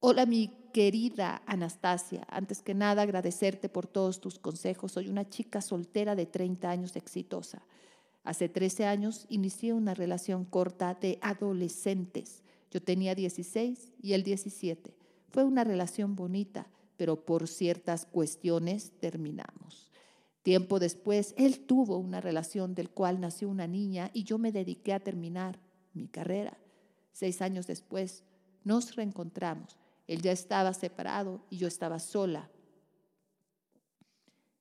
Hola 0.00 0.26
mi 0.26 0.50
querida 0.72 1.42
Anastasia, 1.46 2.26
antes 2.28 2.60
que 2.60 2.74
nada 2.74 3.02
agradecerte 3.02 3.68
por 3.68 3.86
todos 3.86 4.20
tus 4.20 4.38
consejos. 4.38 4.92
Soy 4.92 5.08
una 5.08 5.28
chica 5.28 5.60
soltera 5.60 6.14
de 6.14 6.26
30 6.26 6.68
años 6.68 6.96
exitosa. 6.96 7.62
Hace 8.22 8.48
13 8.48 8.86
años 8.86 9.26
inicié 9.28 9.72
una 9.72 9.94
relación 9.94 10.44
corta 10.44 10.94
de 10.94 11.18
adolescentes. 11.22 12.42
Yo 12.70 12.82
tenía 12.82 13.14
16 13.14 13.92
y 14.02 14.12
él 14.14 14.24
17. 14.24 14.94
Fue 15.30 15.44
una 15.44 15.64
relación 15.64 16.16
bonita, 16.16 16.66
pero 16.96 17.24
por 17.24 17.48
ciertas 17.48 18.04
cuestiones 18.04 18.92
terminamos. 18.98 19.90
Tiempo 20.44 20.78
después, 20.78 21.34
él 21.38 21.60
tuvo 21.60 21.96
una 21.96 22.20
relación 22.20 22.74
del 22.74 22.90
cual 22.90 23.18
nació 23.18 23.48
una 23.48 23.66
niña 23.66 24.10
y 24.12 24.24
yo 24.24 24.36
me 24.36 24.52
dediqué 24.52 24.92
a 24.92 25.00
terminar 25.00 25.58
mi 25.94 26.06
carrera. 26.06 26.58
Seis 27.12 27.40
años 27.40 27.66
después 27.66 28.24
nos 28.62 28.94
reencontramos. 28.94 29.78
Él 30.06 30.20
ya 30.20 30.32
estaba 30.32 30.74
separado 30.74 31.40
y 31.48 31.56
yo 31.56 31.66
estaba 31.66 31.98
sola. 31.98 32.50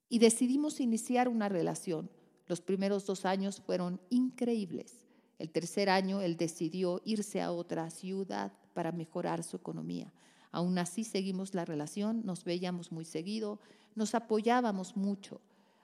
Y 0.07 0.19
decidimos 0.19 0.79
iniciar 0.79 1.27
una 1.27 1.49
relación. 1.49 2.09
Los 2.47 2.61
primeros 2.61 3.05
dos 3.05 3.25
años 3.25 3.59
fueron 3.59 3.99
increíbles. 4.09 5.03
El 5.37 5.49
tercer 5.49 5.89
año 5.89 6.21
él 6.21 6.37
decidió 6.37 7.01
irse 7.03 7.41
a 7.41 7.51
otra 7.51 7.89
ciudad 7.89 8.53
para 8.73 8.93
mejorar 8.93 9.43
su 9.43 9.57
economía. 9.57 10.13
Aún 10.49 10.77
así 10.77 11.03
seguimos 11.03 11.53
la 11.53 11.65
relación, 11.65 12.25
nos 12.25 12.45
veíamos 12.45 12.93
muy 12.93 13.03
seguido, 13.03 13.59
nos 13.95 14.15
apoyábamos 14.15 14.95
mucho. 14.95 15.41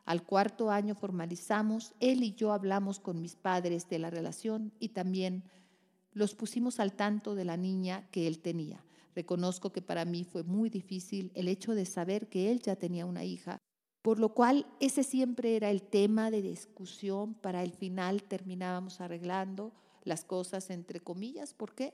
Al 0.09 0.23
cuarto 0.23 0.71
año 0.71 0.95
formalizamos, 0.95 1.93
él 1.99 2.23
y 2.23 2.33
yo 2.33 2.51
hablamos 2.51 2.99
con 2.99 3.21
mis 3.21 3.35
padres 3.35 3.87
de 3.89 3.99
la 3.99 4.09
relación 4.09 4.73
y 4.79 4.89
también 4.89 5.43
los 6.13 6.33
pusimos 6.33 6.79
al 6.79 6.93
tanto 6.93 7.35
de 7.35 7.45
la 7.45 7.57
niña 7.57 8.09
que 8.09 8.25
él 8.25 8.39
tenía. 8.39 8.83
Reconozco 9.13 9.71
que 9.71 9.83
para 9.83 10.05
mí 10.05 10.23
fue 10.23 10.41
muy 10.41 10.71
difícil 10.71 11.31
el 11.35 11.47
hecho 11.47 11.75
de 11.75 11.85
saber 11.85 12.27
que 12.27 12.49
él 12.49 12.59
ya 12.59 12.75
tenía 12.75 13.05
una 13.05 13.23
hija, 13.23 13.59
por 14.01 14.17
lo 14.17 14.33
cual 14.33 14.65
ese 14.79 15.03
siempre 15.03 15.55
era 15.55 15.69
el 15.69 15.83
tema 15.83 16.31
de 16.31 16.41
discusión. 16.41 17.35
Para 17.35 17.61
el 17.61 17.71
final 17.71 18.23
terminábamos 18.23 19.01
arreglando 19.01 19.73
las 20.05 20.25
cosas 20.25 20.71
entre 20.71 21.01
comillas. 21.01 21.53
¿Por 21.53 21.75
qué? 21.75 21.93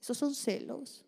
Esos 0.00 0.18
son 0.18 0.36
celos. 0.36 1.04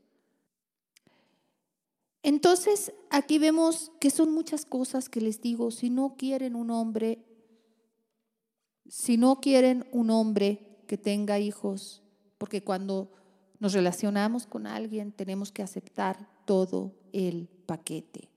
Entonces, 2.28 2.92
aquí 3.08 3.38
vemos 3.38 3.90
que 4.00 4.11
son 4.11 4.35
muchas 4.35 4.66
cosas 4.66 5.08
que 5.08 5.23
les 5.23 5.40
digo, 5.40 5.70
si 5.70 5.88
no 5.88 6.14
quieren 6.18 6.56
un 6.56 6.70
hombre, 6.70 7.25
si 8.87 9.16
no 9.16 9.40
quieren 9.40 9.87
un 9.92 10.11
hombre 10.11 10.82
que 10.87 10.99
tenga 10.99 11.38
hijos, 11.38 12.02
porque 12.37 12.62
cuando 12.62 13.11
nos 13.61 13.73
relacionamos 13.73 14.47
con 14.47 14.66
alguien 14.66 15.11
tenemos 15.11 15.52
que 15.52 15.62
aceptar 15.62 16.28
todo 16.44 16.92
el 17.14 17.49
paquete. 17.64 18.28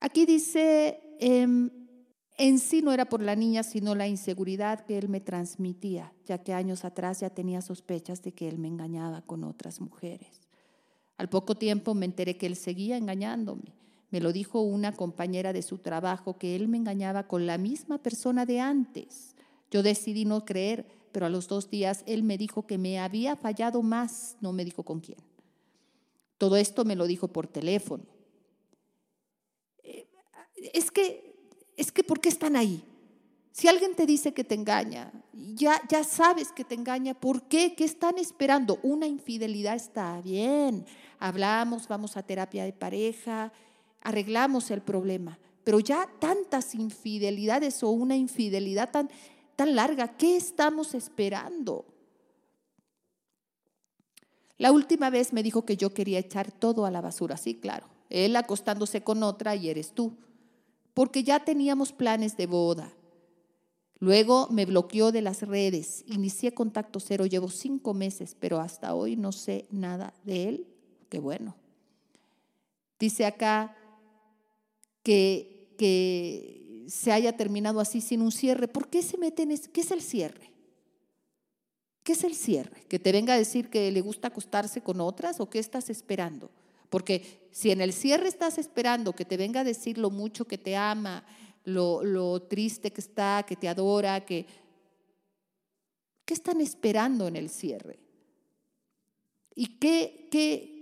Aquí 0.00 0.26
dice, 0.26 0.98
em, 1.20 1.70
en 2.38 2.58
sí 2.58 2.82
no 2.82 2.92
era 2.92 3.08
por 3.08 3.22
la 3.22 3.36
niña, 3.36 3.62
sino 3.62 3.94
la 3.94 4.08
inseguridad 4.08 4.84
que 4.84 4.98
él 4.98 5.08
me 5.08 5.20
transmitía, 5.20 6.12
ya 6.24 6.38
que 6.38 6.54
años 6.54 6.84
atrás 6.84 7.20
ya 7.20 7.30
tenía 7.30 7.62
sospechas 7.62 8.20
de 8.20 8.32
que 8.32 8.48
él 8.48 8.58
me 8.58 8.66
engañaba 8.66 9.22
con 9.22 9.44
otras 9.44 9.80
mujeres. 9.80 10.41
Al 11.16 11.28
poco 11.28 11.54
tiempo 11.54 11.94
me 11.94 12.06
enteré 12.06 12.36
que 12.36 12.46
él 12.46 12.56
seguía 12.56 12.96
engañándome. 12.96 13.74
Me 14.10 14.20
lo 14.20 14.32
dijo 14.32 14.60
una 14.60 14.92
compañera 14.92 15.52
de 15.52 15.62
su 15.62 15.78
trabajo 15.78 16.36
que 16.38 16.54
él 16.54 16.68
me 16.68 16.76
engañaba 16.76 17.26
con 17.28 17.46
la 17.46 17.58
misma 17.58 17.98
persona 17.98 18.44
de 18.44 18.60
antes. 18.60 19.34
Yo 19.70 19.82
decidí 19.82 20.24
no 20.24 20.44
creer, 20.44 20.86
pero 21.12 21.26
a 21.26 21.30
los 21.30 21.48
dos 21.48 21.70
días 21.70 22.04
él 22.06 22.22
me 22.22 22.36
dijo 22.36 22.66
que 22.66 22.76
me 22.76 22.98
había 22.98 23.36
fallado 23.36 23.82
más, 23.82 24.36
no 24.40 24.52
me 24.52 24.64
dijo 24.64 24.82
con 24.82 25.00
quién. 25.00 25.18
Todo 26.36 26.56
esto 26.56 26.84
me 26.84 26.96
lo 26.96 27.06
dijo 27.06 27.28
por 27.28 27.46
teléfono. 27.46 28.04
Eh, 29.82 30.08
es 30.74 30.90
que, 30.90 31.34
es 31.76 31.92
que, 31.92 32.04
¿por 32.04 32.20
qué 32.20 32.28
están 32.28 32.56
ahí? 32.56 32.84
Si 33.52 33.68
alguien 33.68 33.94
te 33.94 34.06
dice 34.06 34.32
que 34.32 34.44
te 34.44 34.54
engaña, 34.54 35.12
ya, 35.34 35.78
ya 35.86 36.04
sabes 36.04 36.52
que 36.52 36.64
te 36.64 36.74
engaña, 36.74 37.12
¿por 37.12 37.42
qué? 37.42 37.74
¿Qué 37.74 37.84
están 37.84 38.16
esperando? 38.16 38.78
Una 38.82 39.06
infidelidad 39.06 39.76
está 39.76 40.22
bien. 40.22 40.86
Hablamos, 41.18 41.86
vamos 41.86 42.16
a 42.16 42.22
terapia 42.22 42.64
de 42.64 42.72
pareja, 42.72 43.52
arreglamos 44.00 44.70
el 44.70 44.80
problema. 44.80 45.38
Pero 45.64 45.80
ya 45.80 46.08
tantas 46.18 46.74
infidelidades 46.74 47.82
o 47.82 47.90
una 47.90 48.16
infidelidad 48.16 48.90
tan, 48.90 49.10
tan 49.54 49.76
larga, 49.76 50.16
¿qué 50.16 50.34
estamos 50.34 50.94
esperando? 50.94 51.84
La 54.56 54.72
última 54.72 55.10
vez 55.10 55.34
me 55.34 55.42
dijo 55.42 55.66
que 55.66 55.76
yo 55.76 55.92
quería 55.92 56.20
echar 56.20 56.50
todo 56.52 56.86
a 56.86 56.90
la 56.90 57.02
basura. 57.02 57.36
Sí, 57.36 57.56
claro. 57.56 57.86
Él 58.08 58.34
acostándose 58.34 59.02
con 59.02 59.22
otra 59.22 59.54
y 59.56 59.68
eres 59.68 59.92
tú. 59.92 60.16
Porque 60.94 61.22
ya 61.22 61.44
teníamos 61.44 61.92
planes 61.92 62.36
de 62.38 62.46
boda 62.46 62.92
Luego 64.02 64.48
me 64.50 64.66
bloqueó 64.66 65.12
de 65.12 65.22
las 65.22 65.42
redes, 65.42 66.02
inicié 66.08 66.52
contacto 66.52 66.98
cero, 66.98 67.24
llevo 67.24 67.48
cinco 67.48 67.94
meses, 67.94 68.36
pero 68.36 68.58
hasta 68.58 68.96
hoy 68.96 69.14
no 69.14 69.30
sé 69.30 69.68
nada 69.70 70.12
de 70.24 70.48
él. 70.48 70.66
Qué 71.08 71.20
bueno. 71.20 71.54
Dice 72.98 73.24
acá 73.24 73.76
que, 75.04 75.72
que 75.78 76.84
se 76.88 77.12
haya 77.12 77.36
terminado 77.36 77.78
así 77.78 78.00
sin 78.00 78.22
un 78.22 78.32
cierre. 78.32 78.66
¿Por 78.66 78.88
qué 78.88 79.02
se 79.02 79.18
meten? 79.18 79.56
¿Qué 79.72 79.82
es 79.82 79.92
el 79.92 80.02
cierre? 80.02 80.50
¿Qué 82.02 82.14
es 82.14 82.24
el 82.24 82.34
cierre? 82.34 82.82
¿Que 82.88 82.98
te 82.98 83.12
venga 83.12 83.34
a 83.34 83.38
decir 83.38 83.70
que 83.70 83.92
le 83.92 84.00
gusta 84.00 84.26
acostarse 84.26 84.80
con 84.80 85.00
otras 85.00 85.38
o 85.38 85.48
qué 85.48 85.60
estás 85.60 85.90
esperando? 85.90 86.50
Porque 86.90 87.46
si 87.52 87.70
en 87.70 87.80
el 87.80 87.92
cierre 87.92 88.26
estás 88.26 88.58
esperando 88.58 89.12
que 89.12 89.24
te 89.24 89.36
venga 89.36 89.60
a 89.60 89.64
decir 89.64 89.96
lo 89.96 90.10
mucho 90.10 90.44
que 90.44 90.58
te 90.58 90.74
ama, 90.74 91.24
lo, 91.64 92.42
triste 92.42 92.92
que 92.92 93.00
está, 93.00 93.44
que 93.46 93.56
te 93.56 93.68
adora, 93.68 94.24
que... 94.24 94.46
¿Qué 96.24 96.34
están 96.34 96.60
esperando 96.60 97.26
en 97.26 97.34
el 97.34 97.50
cierre? 97.50 97.98
¿Y 99.56 99.78
qué, 99.78 100.28
qué, 100.30 100.72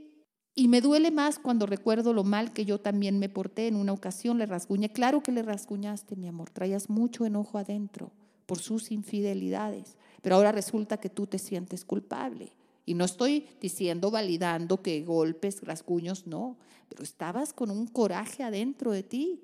y 0.55 0.69
me 0.69 0.83
duele 0.83 1.11
más 1.11 1.39
cuando 1.39 1.65
recuerdo 1.65 2.13
lo 2.13 2.25
mal 2.25 2.53
que 2.53 2.67
yo 2.67 2.79
también 2.79 3.19
me 3.19 3.31
porté. 3.31 3.69
En 3.69 3.77
una 3.77 3.95
ocasión 3.95 4.39
le 4.39 4.47
rasguñé. 4.47 4.93
Claro 4.93 5.23
que 5.23 5.33
le 5.33 5.43
rasguñaste, 5.43 6.17
mi 6.17 6.29
amor. 6.29 6.51
Traías 6.51 6.91
mucho 6.91 7.25
enojo 7.25 7.57
adentro 7.57 8.13
por 8.45 8.59
sus 8.59 8.91
infidelidades. 8.91 9.97
pero 10.23 10.37
ahora 10.37 10.53
resulta 10.53 10.99
que 10.99 11.09
tú 11.09 11.27
te 11.27 11.39
sientes 11.39 11.85
culpable. 11.85 12.53
Y 12.85 12.93
no 12.93 13.05
estoy 13.05 13.47
diciendo, 13.61 14.11
validando 14.11 14.83
que 14.83 15.03
golpes, 15.03 15.63
rasguños, 15.63 16.27
no, 16.27 16.59
pero 16.89 17.05
estabas 17.05 17.55
con 17.55 17.71
un 17.71 17.87
coraje 17.87 18.43
adentro 18.43 18.91
de 18.91 19.03
ti. 19.03 19.41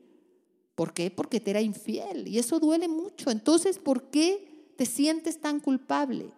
¿Por 0.77 0.93
qué? 0.93 1.11
Porque 1.11 1.41
te 1.41 1.51
era 1.51 1.63
infiel 1.63 2.29
y 2.29 2.39
eso 2.39 2.61
duele 2.61 2.87
mucho. 2.87 3.31
Entonces, 3.31 3.79
¿por 3.79 4.11
qué 4.11 4.73
te 4.77 4.87
sientes 4.87 5.41
tan 5.41 5.59
culpable? 5.59 6.33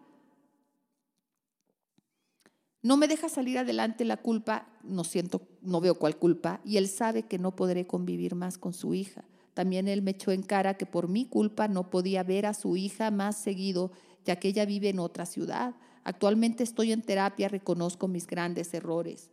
No 2.81 2.97
me 2.97 3.09
deja 3.09 3.29
salir 3.29 3.59
adelante 3.59 4.05
la 4.05 4.17
culpa, 4.17 4.69
no 4.85 5.03
siento, 5.03 5.43
no 5.61 5.81
veo 5.81 5.97
cuál 5.97 6.17
culpa, 6.17 6.61
y 6.65 6.77
él 6.77 6.89
sabe 6.89 7.25
que 7.25 7.39
no 7.39 7.57
podré 7.57 7.89
convivir 7.89 8.37
más 8.37 8.57
con 8.57 8.73
su 8.73 8.95
hija. 8.95 9.25
También 9.55 9.89
él 9.89 10.03
me 10.03 10.13
echó 10.13 10.31
en 10.31 10.43
cara 10.43 10.75
que 10.75 10.87
por 10.87 11.09
mi 11.09 11.27
culpa 11.27 11.67
no 11.67 11.91
podía 11.91 12.23
ver 12.23 12.47
a 12.47 12.55
su 12.55 12.77
hija 12.77 13.11
más 13.11 13.37
seguido, 13.37 13.91
ya 14.25 14.37
que 14.37 14.49
ella 14.49 14.65
vive 14.65 14.91
en 14.91 15.01
otra 15.01 15.27
ciudad. 15.27 15.75
Actualmente 16.05 16.63
estoy 16.63 16.93
en 16.93 17.03
terapia, 17.03 17.49
reconozco 17.49 18.07
mis 18.07 18.29
grandes 18.29 18.73
errores. 18.73 19.31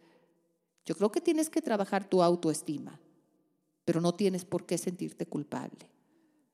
Yo 0.84 0.96
creo 0.96 1.12
que 1.12 1.22
tienes 1.22 1.52
que 1.52 1.62
trabajar 1.62 2.10
tu 2.10 2.24
autoestima, 2.24 3.00
pero 3.86 4.02
no 4.02 4.14
tienes 4.14 4.44
por 4.44 4.66
qué 4.66 4.78
sentirte 4.78 5.26
culpable. 5.26 5.90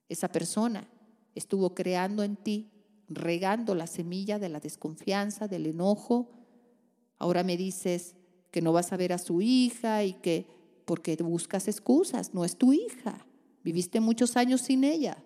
Esa 0.10 0.28
persona 0.28 0.88
estuvo 1.34 1.74
creando 1.74 2.24
en 2.24 2.36
ti, 2.36 2.72
regando 3.10 3.74
la 3.74 3.88
semilla 3.88 4.38
de 4.38 4.50
la 4.50 4.60
desconfianza, 4.60 5.48
del 5.48 5.66
enojo, 5.66 6.30
Ahora 7.22 7.44
me 7.44 7.56
dices 7.56 8.16
que 8.50 8.64
no 8.64 8.74
vas 8.74 8.92
a 8.92 8.98
ver 8.98 9.14
a 9.14 9.20
su 9.20 9.44
hija 9.44 10.04
y 10.04 10.14
que 10.14 10.48
porque 10.86 11.16
buscas 11.18 11.68
excusas, 11.68 12.34
no 12.34 12.44
es 12.44 12.58
tu 12.58 12.74
hija. 12.74 13.28
Viviste 13.64 14.00
muchos 14.00 14.36
años 14.38 14.62
sin 14.62 14.84
ella. 14.84 15.24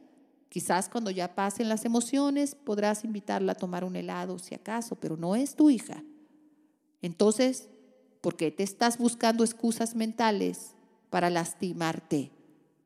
Quizás 0.50 0.90
cuando 0.90 1.10
ya 1.10 1.36
pasen 1.36 1.70
las 1.70 1.86
emociones 1.86 2.54
podrás 2.54 3.06
invitarla 3.06 3.54
a 3.54 3.56
tomar 3.56 3.86
un 3.86 3.96
helado 3.96 4.40
si 4.40 4.54
acaso, 4.54 4.98
pero 4.98 5.16
no 5.16 5.38
es 5.38 5.56
tu 5.56 5.70
hija. 5.70 6.04
Entonces, 7.02 7.70
¿por 8.20 8.36
qué 8.36 8.52
te 8.52 8.64
estás 8.64 8.98
buscando 8.98 9.46
excusas 9.46 9.96
mentales 9.96 10.75
para 11.16 11.30
lastimarte? 11.30 12.34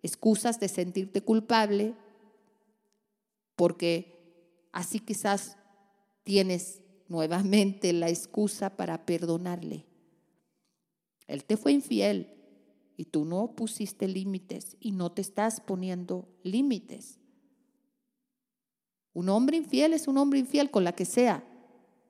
Excusas 0.03 0.59
de 0.59 0.67
sentirte 0.67 1.23
culpable 1.23 1.95
porque 3.55 4.67
así 4.71 4.99
quizás 4.99 5.57
tienes 6.21 6.83
nuevamente 7.07 7.91
la 7.91 8.07
excusa 8.07 8.77
para 8.77 9.03
perdonarle. 9.07 9.87
Él 11.25 11.43
te 11.43 11.57
fue 11.57 11.71
infiel 11.71 12.31
y 12.97 13.05
tú 13.05 13.25
no 13.25 13.55
pusiste 13.55 14.07
límites 14.07 14.77
y 14.79 14.91
no 14.91 15.11
te 15.11 15.23
estás 15.23 15.59
poniendo 15.59 16.27
límites. 16.43 17.17
Un 19.11 19.29
hombre 19.29 19.57
infiel 19.57 19.93
es 19.93 20.07
un 20.07 20.19
hombre 20.19 20.37
infiel 20.37 20.69
con 20.69 20.83
la 20.83 20.91
que 20.91 21.05
sea. 21.05 21.43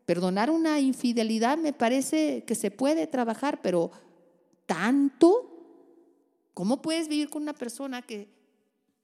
Perdonar 0.05 0.51
una 0.51 0.81
infidelidad 0.81 1.57
me 1.57 1.71
parece 1.71 2.43
que 2.43 2.55
se 2.55 2.71
puede 2.71 3.07
trabajar, 3.07 3.61
pero 3.61 3.91
tanto, 4.65 5.48
¿cómo 6.59 6.81
puedes 6.81 7.07
vivir 7.07 7.29
con 7.29 7.43
una 7.43 7.53
persona 7.53 8.01
que 8.01 8.27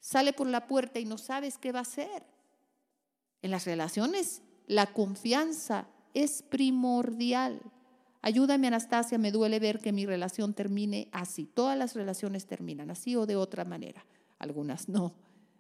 sale 0.02 0.34
por 0.34 0.46
la 0.46 0.68
puerta 0.68 1.00
y 1.00 1.06
no 1.06 1.18
sabes 1.18 1.58
qué 1.58 1.72
va 1.72 1.80
a 1.80 1.84
hacer? 1.84 2.26
En 3.42 3.50
las 3.50 3.64
relaciones 3.64 4.42
la 4.68 4.88
confianza 4.88 5.88
es 6.14 6.42
primordial. 6.42 7.62
Ayúdame, 8.22 8.68
Anastasia, 8.68 9.18
me 9.18 9.32
duele 9.32 9.62
ver 9.62 9.80
que 9.80 9.94
mi 9.94 10.06
relación 10.06 10.54
termine 10.54 11.08
así. 11.14 11.46
Todas 11.46 11.78
las 11.78 11.96
relaciones 11.96 12.46
terminan 12.46 12.92
así 12.92 13.16
o 13.16 13.26
de 13.26 13.38
otra 13.38 13.64
manera. 13.64 14.06
Algunas 14.38 14.90
no, 14.90 15.16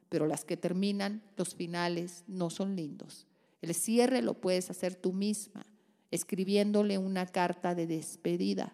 pero 0.09 0.27
las 0.27 0.43
que 0.43 0.57
terminan, 0.57 1.23
los 1.37 1.55
finales 1.55 2.25
no 2.27 2.49
son 2.49 2.75
lindos. 2.75 3.25
El 3.61 3.73
cierre 3.73 4.21
lo 4.21 4.33
puedes 4.33 4.69
hacer 4.69 4.95
tú 4.95 5.13
misma, 5.13 5.65
escribiéndole 6.11 6.97
una 6.97 7.25
carta 7.25 7.73
de 7.73 7.87
despedida, 7.87 8.73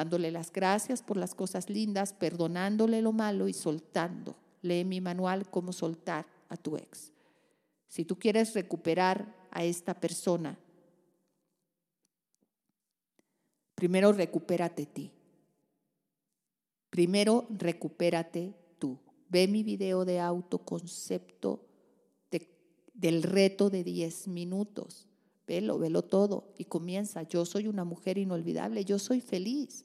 dándole 0.00 0.30
las 0.30 0.50
gracias 0.50 1.02
por 1.02 1.18
las 1.18 1.34
cosas 1.34 1.68
lindas, 1.68 2.14
perdonándole 2.14 3.02
lo 3.02 3.12
malo 3.12 3.48
y 3.48 3.52
soltando. 3.52 4.34
Lee 4.62 4.82
mi 4.82 4.98
manual 5.02 5.50
cómo 5.50 5.74
soltar 5.74 6.24
a 6.48 6.56
tu 6.56 6.78
ex. 6.78 7.12
Si 7.86 8.06
tú 8.06 8.18
quieres 8.18 8.54
recuperar 8.54 9.36
a 9.50 9.62
esta 9.62 9.92
persona, 9.92 10.58
primero 13.74 14.10
recupérate 14.12 14.86
ti. 14.86 15.12
Primero 16.88 17.46
recupérate 17.50 18.54
tú. 18.78 18.98
Ve 19.28 19.48
mi 19.48 19.62
video 19.62 20.06
de 20.06 20.18
autoconcepto 20.18 21.66
del 22.94 23.22
reto 23.22 23.68
de 23.68 23.84
10 23.84 24.28
minutos. 24.28 25.09
Velo, 25.50 25.80
velo 25.80 26.02
todo 26.02 26.44
y 26.58 26.66
comienza. 26.66 27.24
Yo 27.24 27.44
soy 27.44 27.66
una 27.66 27.82
mujer 27.82 28.18
inolvidable, 28.18 28.84
yo 28.84 29.00
soy 29.00 29.20
feliz. 29.20 29.84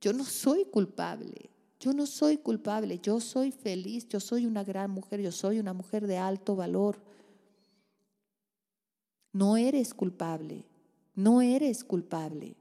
Yo 0.00 0.12
no 0.12 0.24
soy 0.24 0.64
culpable. 0.64 1.50
Yo 1.78 1.92
no 1.92 2.04
soy 2.04 2.38
culpable, 2.38 2.98
yo 2.98 3.20
soy 3.20 3.52
feliz, 3.52 4.08
yo 4.08 4.18
soy 4.18 4.44
una 4.44 4.64
gran 4.64 4.90
mujer, 4.90 5.20
yo 5.20 5.30
soy 5.30 5.60
una 5.60 5.72
mujer 5.72 6.08
de 6.08 6.16
alto 6.16 6.56
valor. 6.56 7.00
No 9.32 9.56
eres 9.56 9.94
culpable, 9.94 10.64
no 11.14 11.42
eres 11.42 11.84
culpable. 11.84 12.56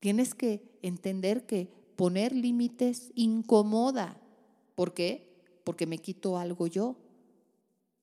Tienes 0.00 0.34
que 0.34 0.78
entender 0.82 1.46
que 1.46 1.70
poner 1.96 2.36
límites 2.36 3.10
incomoda. 3.14 4.20
¿Por 4.74 4.92
qué? 4.92 5.34
Porque 5.64 5.86
me 5.86 5.96
quito 5.96 6.36
algo 6.36 6.66
yo. 6.66 6.96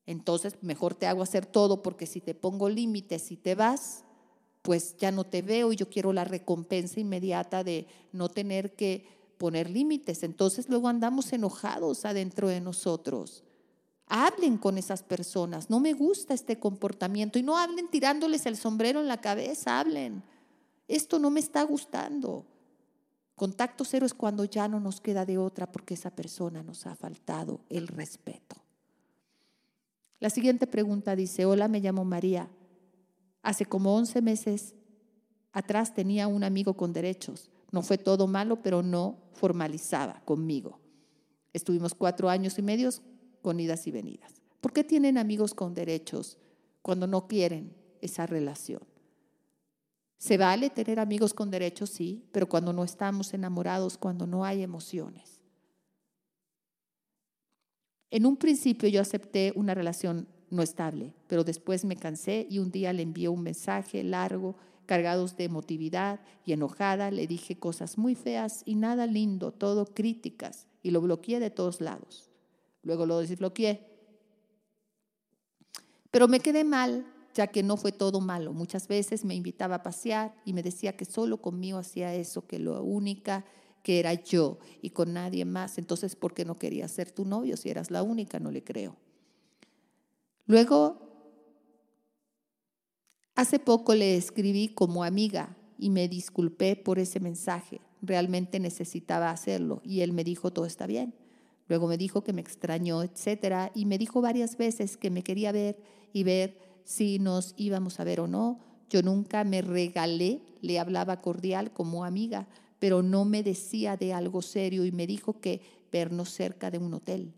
Entonces, 0.06 0.58
mejor 0.62 0.96
te 0.96 1.08
hago 1.08 1.22
hacer 1.22 1.46
todo 1.46 1.82
porque 1.82 2.06
si 2.06 2.22
te 2.22 2.36
pongo 2.36 2.70
límites 2.70 3.32
y 3.32 3.38
te 3.38 3.56
vas, 3.56 4.04
pues 4.62 4.96
ya 4.98 5.12
no 5.12 5.26
te 5.26 5.42
veo 5.42 5.72
y 5.72 5.76
yo 5.76 5.90
quiero 5.90 6.14
la 6.14 6.24
recompensa 6.24 7.00
inmediata 7.00 7.64
de 7.64 7.86
no 8.12 8.30
tener 8.30 8.76
que 8.76 9.08
poner 9.38 9.70
límites. 9.70 10.24
Entonces 10.24 10.70
luego 10.70 10.88
andamos 10.88 11.34
enojados 11.34 12.06
adentro 12.06 12.48
de 12.48 12.62
nosotros. 12.62 13.44
Hablen 14.08 14.58
con 14.58 14.78
esas 14.78 15.04
personas. 15.04 15.70
No 15.70 15.80
me 15.80 15.94
gusta 15.94 16.34
este 16.34 16.60
comportamiento. 16.60 17.40
Y 17.40 17.44
no 17.44 17.58
hablen 17.58 17.90
tirándoles 17.90 18.46
el 18.46 18.58
sombrero 18.58 19.02
en 19.02 19.08
la 19.08 19.22
cabeza. 19.22 19.80
Hablen. 19.80 20.24
Esto 20.88 21.20
no 21.20 21.30
me 21.30 21.40
está 21.40 21.64
gustando. 21.64 22.46
Contacto 23.36 23.84
cero 23.84 24.06
es 24.06 24.14
cuando 24.14 24.46
ya 24.46 24.68
no 24.68 24.80
nos 24.80 25.02
queda 25.02 25.26
de 25.26 25.38
otra 25.38 25.72
porque 25.72 25.96
esa 25.96 26.12
persona 26.12 26.64
nos 26.64 26.86
ha 26.86 26.96
faltado 26.96 27.62
el 27.70 27.88
respeto. 27.88 28.63
La 30.24 30.30
siguiente 30.30 30.68
pregunta 30.68 31.18
dice, 31.18 31.46
hola, 31.46 31.68
me 31.68 31.82
llamo 31.82 32.06
María. 32.06 32.50
Hace 33.42 33.66
como 33.66 33.94
11 33.98 34.22
meses 34.22 34.74
atrás 35.52 35.94
tenía 35.94 36.30
un 36.30 36.46
amigo 36.46 36.78
con 36.78 36.94
derechos. 36.94 37.52
No 37.72 37.82
fue 37.82 37.98
todo 37.98 38.26
malo, 38.26 38.62
pero 38.62 38.82
no 38.84 39.18
formalizaba 39.34 40.22
conmigo. 40.24 40.80
Estuvimos 41.52 41.94
cuatro 41.94 42.30
años 42.30 42.58
y 42.58 42.62
medio 42.62 42.90
con 43.42 43.60
idas 43.60 43.86
y 43.86 43.92
venidas. 43.92 44.42
¿Por 44.62 44.72
qué 44.72 44.86
tienen 44.86 45.18
amigos 45.18 45.54
con 45.54 45.74
derechos 45.74 46.38
cuando 46.82 47.06
no 47.06 47.28
quieren 47.28 47.76
esa 48.00 48.26
relación? 48.26 48.84
Se 50.20 50.38
vale 50.38 50.70
tener 50.70 51.02
amigos 51.02 51.34
con 51.34 51.52
derechos, 51.52 51.90
sí, 51.90 52.24
pero 52.32 52.48
cuando 52.48 52.72
no 52.72 52.86
estamos 52.86 53.34
enamorados, 53.34 53.98
cuando 53.98 54.26
no 54.26 54.46
hay 54.46 54.64
emociones. 54.64 55.43
En 58.14 58.28
un 58.28 58.38
principio 58.38 58.88
yo 58.90 59.02
acepté 59.02 59.54
una 59.56 59.74
relación 59.74 60.28
no 60.52 60.62
estable, 60.62 61.16
pero 61.26 61.44
después 61.44 61.84
me 61.84 61.96
cansé 61.96 62.46
y 62.48 62.60
un 62.60 62.70
día 62.70 62.94
le 62.94 63.02
envié 63.02 63.28
un 63.28 63.42
mensaje 63.42 64.04
largo, 64.04 64.56
cargados 64.86 65.36
de 65.36 65.46
emotividad 65.46 66.20
y 66.46 66.54
enojada, 66.54 67.10
le 67.10 67.26
dije 67.26 67.58
cosas 67.58 67.98
muy 67.98 68.14
feas 68.14 68.62
y 68.68 68.76
nada 68.76 69.08
lindo, 69.08 69.52
todo 69.52 69.86
críticas, 69.86 70.68
y 70.84 70.92
lo 70.92 71.02
bloqueé 71.02 71.40
de 71.40 71.50
todos 71.50 71.82
lados. 71.82 72.30
Luego 72.84 73.08
lo 73.08 73.18
desbloqueé. 73.18 73.82
Pero 76.12 76.28
me 76.28 76.40
quedé 76.40 76.64
mal, 76.64 77.08
ya 77.34 77.48
que 77.48 77.64
no 77.64 77.78
fue 77.78 77.92
todo 77.92 78.22
malo. 78.22 78.54
Muchas 78.54 78.88
veces 78.88 79.26
me 79.26 79.34
invitaba 79.34 79.78
a 79.78 79.82
pasear 79.82 80.36
y 80.46 80.54
me 80.54 80.62
decía 80.62 80.96
que 80.96 81.06
solo 81.06 81.42
conmigo 81.42 81.80
hacía 81.80 82.14
eso, 82.14 82.46
que 82.46 82.60
lo 82.60 82.84
única 82.84 83.44
que 83.84 84.00
era 84.00 84.14
yo 84.14 84.58
y 84.82 84.90
con 84.92 85.14
nadie 85.14 85.46
más. 85.46 85.78
Entonces, 85.78 86.16
¿por 86.16 86.34
qué 86.34 86.46
no 86.46 86.56
quería 86.56 86.88
ser 86.88 87.12
tu 87.12 87.26
novio 87.26 87.58
si 87.58 87.70
eras 87.70 87.92
la 87.92 88.02
única? 88.02 88.40
No 88.40 88.50
le 88.50 88.64
creo. 88.64 88.96
Luego, 90.46 90.98
hace 93.36 93.60
poco 93.60 93.94
le 93.94 94.16
escribí 94.16 94.70
como 94.70 95.04
amiga 95.04 95.56
y 95.78 95.90
me 95.90 96.08
disculpé 96.08 96.76
por 96.76 96.98
ese 96.98 97.20
mensaje. 97.20 97.82
Realmente 98.02 98.60
necesitaba 98.60 99.30
hacerlo 99.30 99.82
y 99.84 100.02
él 100.02 100.14
me 100.14 100.24
dijo, 100.24 100.52
todo 100.52 100.66
está 100.66 100.88
bien. 100.88 101.14
Luego 101.68 101.88
me 101.88 101.98
dijo 101.98 102.24
que 102.24 102.34
me 102.34 102.42
extrañó, 102.42 103.04
etcétera, 103.04 103.72
y 103.74 103.86
me 103.86 103.98
dijo 103.98 104.22
varias 104.22 104.58
veces 104.58 104.98
que 104.98 105.10
me 105.10 105.24
quería 105.24 105.52
ver 105.52 105.82
y 106.12 106.24
ver 106.24 106.58
si 106.84 107.20
nos 107.20 107.54
íbamos 107.58 108.00
a 108.00 108.04
ver 108.04 108.20
o 108.20 108.28
no. 108.28 108.60
Yo 108.90 109.02
nunca 109.02 109.44
me 109.44 109.62
regalé, 109.62 110.42
le 110.62 110.80
hablaba 110.80 111.22
cordial 111.22 111.72
como 111.72 112.04
amiga, 112.04 112.48
pero 112.84 113.02
no 113.02 113.24
me 113.24 113.44
decía 113.44 113.96
de 113.96 114.12
algo 114.12 114.42
serio 114.42 114.84
y 114.84 114.92
me 114.92 115.08
dijo 115.08 115.40
que 115.40 115.62
vernos 115.90 116.32
cerca 116.32 116.70
de 116.70 116.80
un 116.80 116.94
hotel. 116.94 117.34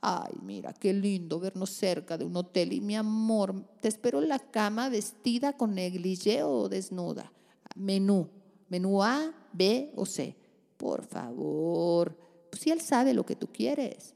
Ay, 0.00 0.32
mira, 0.42 0.72
qué 0.72 0.94
lindo 0.94 1.38
vernos 1.38 1.68
cerca 1.68 2.16
de 2.16 2.24
un 2.24 2.34
hotel. 2.34 2.72
Y 2.72 2.80
mi 2.80 2.96
amor, 2.96 3.62
te 3.82 3.88
espero 3.88 4.22
en 4.22 4.30
la 4.30 4.38
cama 4.38 4.88
vestida 4.88 5.52
con 5.52 5.74
negligé 5.74 6.44
o 6.44 6.70
desnuda. 6.70 7.30
Menú, 7.74 8.30
menú 8.70 9.02
A, 9.02 9.34
B 9.52 9.92
o 9.96 10.06
C. 10.06 10.34
Por 10.78 11.04
favor, 11.04 12.16
pues 12.48 12.62
si 12.62 12.70
él 12.70 12.80
sabe 12.80 13.12
lo 13.12 13.26
que 13.26 13.36
tú 13.36 13.48
quieres, 13.52 14.14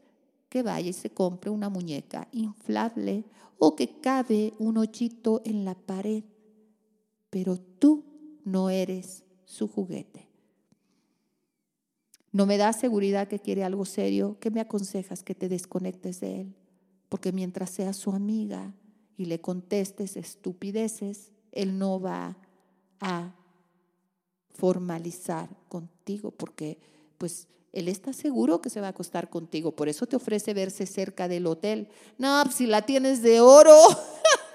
que 0.49 0.63
vaya 0.63 0.89
y 0.89 0.95
se 0.95 1.11
compre 1.11 1.51
una 1.51 1.69
muñeca 1.69 2.27
inflable 2.33 3.27
o 3.59 3.77
que 3.77 4.01
cabe 4.01 4.55
un 4.59 4.79
hoyito 4.79 5.43
en 5.45 5.67
la 5.67 5.75
pared. 5.75 6.25
Pero 7.29 7.59
tú 7.59 8.03
no 8.47 8.71
eres 8.71 9.25
su 9.45 9.69
juguete. 9.69 10.30
No 12.33 12.47
me 12.47 12.59
da 12.59 12.73
seguridad 12.73 13.29
que 13.29 13.41
quiere 13.41 13.65
algo 13.65 13.85
serio. 13.85 14.37
¿Qué 14.41 14.51
me 14.51 14.61
aconsejas 14.61 15.23
que 15.23 15.35
te 15.35 15.49
desconectes 15.49 16.21
de 16.21 16.43
él? 16.43 16.55
Porque 17.09 17.33
mientras 17.33 17.71
seas 17.71 17.97
su 17.97 18.13
amiga 18.13 18.73
y 19.17 19.25
le 19.25 19.41
contestes 19.41 20.17
estupideces, 20.17 21.33
él 21.53 21.79
no 21.79 22.01
va 22.01 22.37
a 23.01 23.35
formalizar 24.55 25.49
contigo 25.69 26.31
porque 26.31 26.79
pues 27.19 27.49
él 27.73 27.89
está 27.89 28.13
seguro 28.13 28.61
que 28.61 28.71
se 28.71 28.81
va 28.81 28.89
a 28.89 28.91
acostar 28.91 29.31
contigo. 29.31 29.73
Por 29.73 29.89
eso 29.89 30.07
te 30.07 30.17
ofrece 30.17 30.55
verse 30.55 30.87
cerca 30.87 31.29
del 31.29 31.47
hotel. 31.47 31.89
No, 32.19 32.41
pues, 32.45 32.57
si 32.57 32.67
la 32.67 32.83
tienes 32.83 33.23
de 33.23 33.41
oro. 33.41 33.77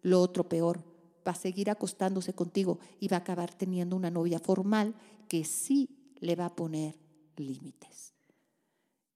lo 0.00 0.20
otro 0.20 0.48
peor. 0.48 0.82
Va 1.26 1.32
a 1.32 1.36
seguir 1.36 1.68
acostándose 1.70 2.32
contigo 2.32 2.78
y 2.98 3.08
va 3.08 3.18
a 3.18 3.20
acabar 3.20 3.54
teniendo 3.54 3.94
una 3.94 4.10
novia 4.10 4.40
formal 4.40 4.94
que 5.28 5.44
sí 5.44 6.14
le 6.20 6.34
va 6.34 6.46
a 6.46 6.56
poner 6.56 7.01
límites. 7.36 8.14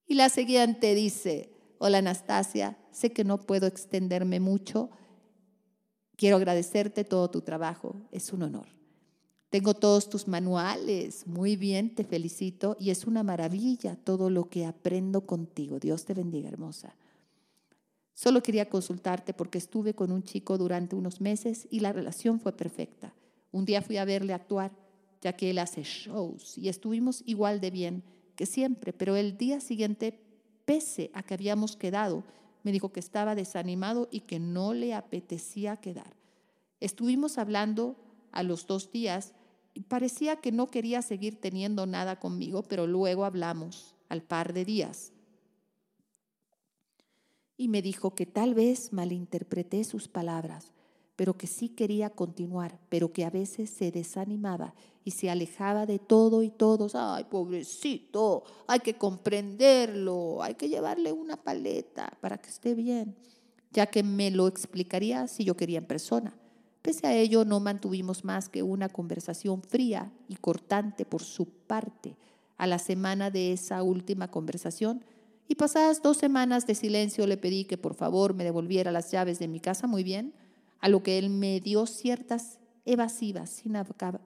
Y 0.06 0.14
la 0.14 0.28
siguiente 0.28 0.94
dice, 0.94 1.50
hola 1.78 1.98
Anastasia, 1.98 2.78
sé 2.90 3.12
que 3.12 3.24
no 3.24 3.38
puedo 3.38 3.66
extenderme 3.66 4.40
mucho, 4.40 4.90
quiero 6.16 6.36
agradecerte 6.36 7.04
todo 7.04 7.30
tu 7.30 7.42
trabajo, 7.42 7.96
es 8.12 8.32
un 8.32 8.42
honor. 8.42 8.68
Tengo 9.50 9.74
todos 9.74 10.08
tus 10.08 10.28
manuales, 10.28 11.26
muy 11.26 11.56
bien, 11.56 11.94
te 11.94 12.04
felicito 12.04 12.76
y 12.80 12.90
es 12.90 13.06
una 13.06 13.22
maravilla 13.22 13.96
todo 13.96 14.28
lo 14.28 14.48
que 14.48 14.66
aprendo 14.66 15.26
contigo. 15.26 15.78
Dios 15.78 16.04
te 16.04 16.14
bendiga, 16.14 16.48
hermosa. 16.48 16.94
Solo 18.12 18.42
quería 18.42 18.68
consultarte 18.68 19.34
porque 19.34 19.58
estuve 19.58 19.94
con 19.94 20.10
un 20.10 20.22
chico 20.22 20.58
durante 20.58 20.96
unos 20.96 21.20
meses 21.20 21.68
y 21.70 21.80
la 21.80 21.92
relación 21.92 22.40
fue 22.40 22.52
perfecta. 22.52 23.14
Un 23.52 23.64
día 23.64 23.82
fui 23.82 23.98
a 23.98 24.04
verle 24.04 24.32
actuar 24.32 24.72
ya 25.20 25.34
que 25.34 25.50
él 25.50 25.58
hace 25.58 25.82
shows 25.82 26.56
y 26.58 26.68
estuvimos 26.68 27.22
igual 27.26 27.60
de 27.60 27.70
bien 27.70 28.04
que 28.36 28.46
siempre, 28.46 28.92
pero 28.92 29.16
el 29.16 29.36
día 29.36 29.60
siguiente, 29.60 30.20
pese 30.64 31.10
a 31.14 31.22
que 31.22 31.34
habíamos 31.34 31.76
quedado, 31.76 32.22
me 32.62 32.72
dijo 32.72 32.92
que 32.92 33.00
estaba 33.00 33.34
desanimado 33.34 34.08
y 34.10 34.20
que 34.20 34.38
no 34.38 34.74
le 34.74 34.94
apetecía 34.94 35.76
quedar. 35.76 36.16
Estuvimos 36.80 37.38
hablando 37.38 37.96
a 38.32 38.42
los 38.42 38.66
dos 38.66 38.92
días 38.92 39.34
y 39.72 39.82
parecía 39.82 40.36
que 40.36 40.52
no 40.52 40.66
quería 40.66 41.02
seguir 41.02 41.40
teniendo 41.40 41.86
nada 41.86 42.18
conmigo, 42.18 42.62
pero 42.62 42.86
luego 42.86 43.24
hablamos 43.24 43.94
al 44.08 44.22
par 44.22 44.52
de 44.52 44.64
días. 44.64 45.12
Y 47.56 47.68
me 47.68 47.82
dijo 47.82 48.14
que 48.14 48.26
tal 48.26 48.54
vez 48.54 48.92
malinterpreté 48.92 49.84
sus 49.84 50.08
palabras, 50.08 50.72
pero 51.16 51.38
que 51.38 51.46
sí 51.46 51.70
quería 51.70 52.10
continuar, 52.10 52.78
pero 52.90 53.12
que 53.12 53.24
a 53.24 53.30
veces 53.30 53.70
se 53.70 53.90
desanimaba 53.90 54.74
y 55.02 55.12
se 55.12 55.30
alejaba 55.30 55.86
de 55.86 55.98
todo 55.98 56.42
y 56.42 56.50
todos. 56.50 56.94
Ay, 56.94 57.24
pobrecito, 57.24 58.44
hay 58.66 58.80
que 58.80 58.98
comprenderlo, 58.98 60.42
hay 60.42 60.54
que 60.54 60.68
llevarle 60.68 61.12
una 61.12 61.38
paleta 61.38 62.12
para 62.20 62.36
que 62.36 62.50
esté 62.50 62.74
bien, 62.74 63.16
ya 63.72 63.86
que 63.86 64.02
me 64.02 64.30
lo 64.30 64.46
explicaría 64.46 65.26
si 65.26 65.44
yo 65.44 65.56
quería 65.56 65.78
en 65.78 65.86
persona. 65.86 66.36
Pese 66.82 67.06
a 67.06 67.14
ello, 67.16 67.44
no 67.44 67.60
mantuvimos 67.60 68.22
más 68.22 68.48
que 68.48 68.62
una 68.62 68.90
conversación 68.90 69.62
fría 69.62 70.12
y 70.28 70.36
cortante 70.36 71.04
por 71.04 71.22
su 71.22 71.46
parte. 71.48 72.16
A 72.58 72.66
la 72.66 72.78
semana 72.78 73.30
de 73.30 73.52
esa 73.52 73.82
última 73.82 74.30
conversación, 74.30 75.04
y 75.48 75.54
pasadas 75.54 76.02
dos 76.02 76.16
semanas 76.16 76.66
de 76.66 76.74
silencio, 76.74 77.26
le 77.26 77.36
pedí 77.36 77.64
que 77.64 77.78
por 77.78 77.94
favor 77.94 78.34
me 78.34 78.44
devolviera 78.44 78.92
las 78.92 79.10
llaves 79.10 79.38
de 79.38 79.48
mi 79.48 79.60
casa 79.60 79.86
muy 79.86 80.02
bien 80.02 80.34
a 80.86 80.88
lo 80.88 81.02
que 81.02 81.18
él 81.18 81.30
me 81.30 81.58
dio 81.58 81.84
ciertas 81.84 82.60
evasivas 82.84 83.50
sin 83.50 83.74
acabar, 83.74 84.20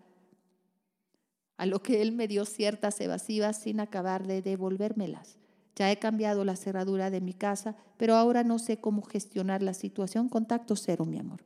a 1.57 1.65
lo 1.65 1.83
que 1.83 2.03
él 2.03 2.13
me 2.13 2.29
dio 2.29 2.45
ciertas 2.45 3.01
evasivas 3.01 3.57
sin 3.63 3.81
acabar 3.81 4.27
de 4.27 4.43
devolvérmelas. 4.43 5.39
Ya 5.75 5.91
he 5.91 5.99
cambiado 5.99 6.45
la 6.45 6.57
cerradura 6.57 7.09
de 7.09 7.23
mi 7.23 7.33
casa, 7.33 7.77
pero 7.97 8.15
ahora 8.15 8.45
no 8.45 8.59
sé 8.59 8.77
cómo 8.77 9.01
gestionar 9.01 9.63
la 9.63 9.73
situación. 9.73 10.29
Contacto 10.29 10.77
cero, 10.77 11.07
mi 11.07 11.19
amor. 11.19 11.43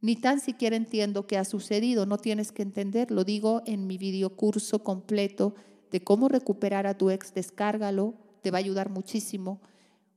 Ni 0.00 0.16
tan 0.16 0.40
siquiera 0.40 0.74
entiendo 0.74 1.28
qué 1.28 1.38
ha 1.38 1.44
sucedido. 1.44 2.04
No 2.04 2.18
tienes 2.18 2.50
que 2.50 2.62
entender. 2.62 3.12
Lo 3.12 3.22
digo 3.22 3.62
en 3.66 3.86
mi 3.86 3.98
videocurso 3.98 4.82
completo 4.82 5.54
de 5.92 6.02
cómo 6.02 6.28
recuperar 6.28 6.88
a 6.88 6.98
tu 6.98 7.10
ex. 7.10 7.34
Descárgalo. 7.34 8.14
Te 8.42 8.50
va 8.50 8.58
a 8.58 8.66
ayudar 8.66 8.90
muchísimo. 8.90 9.60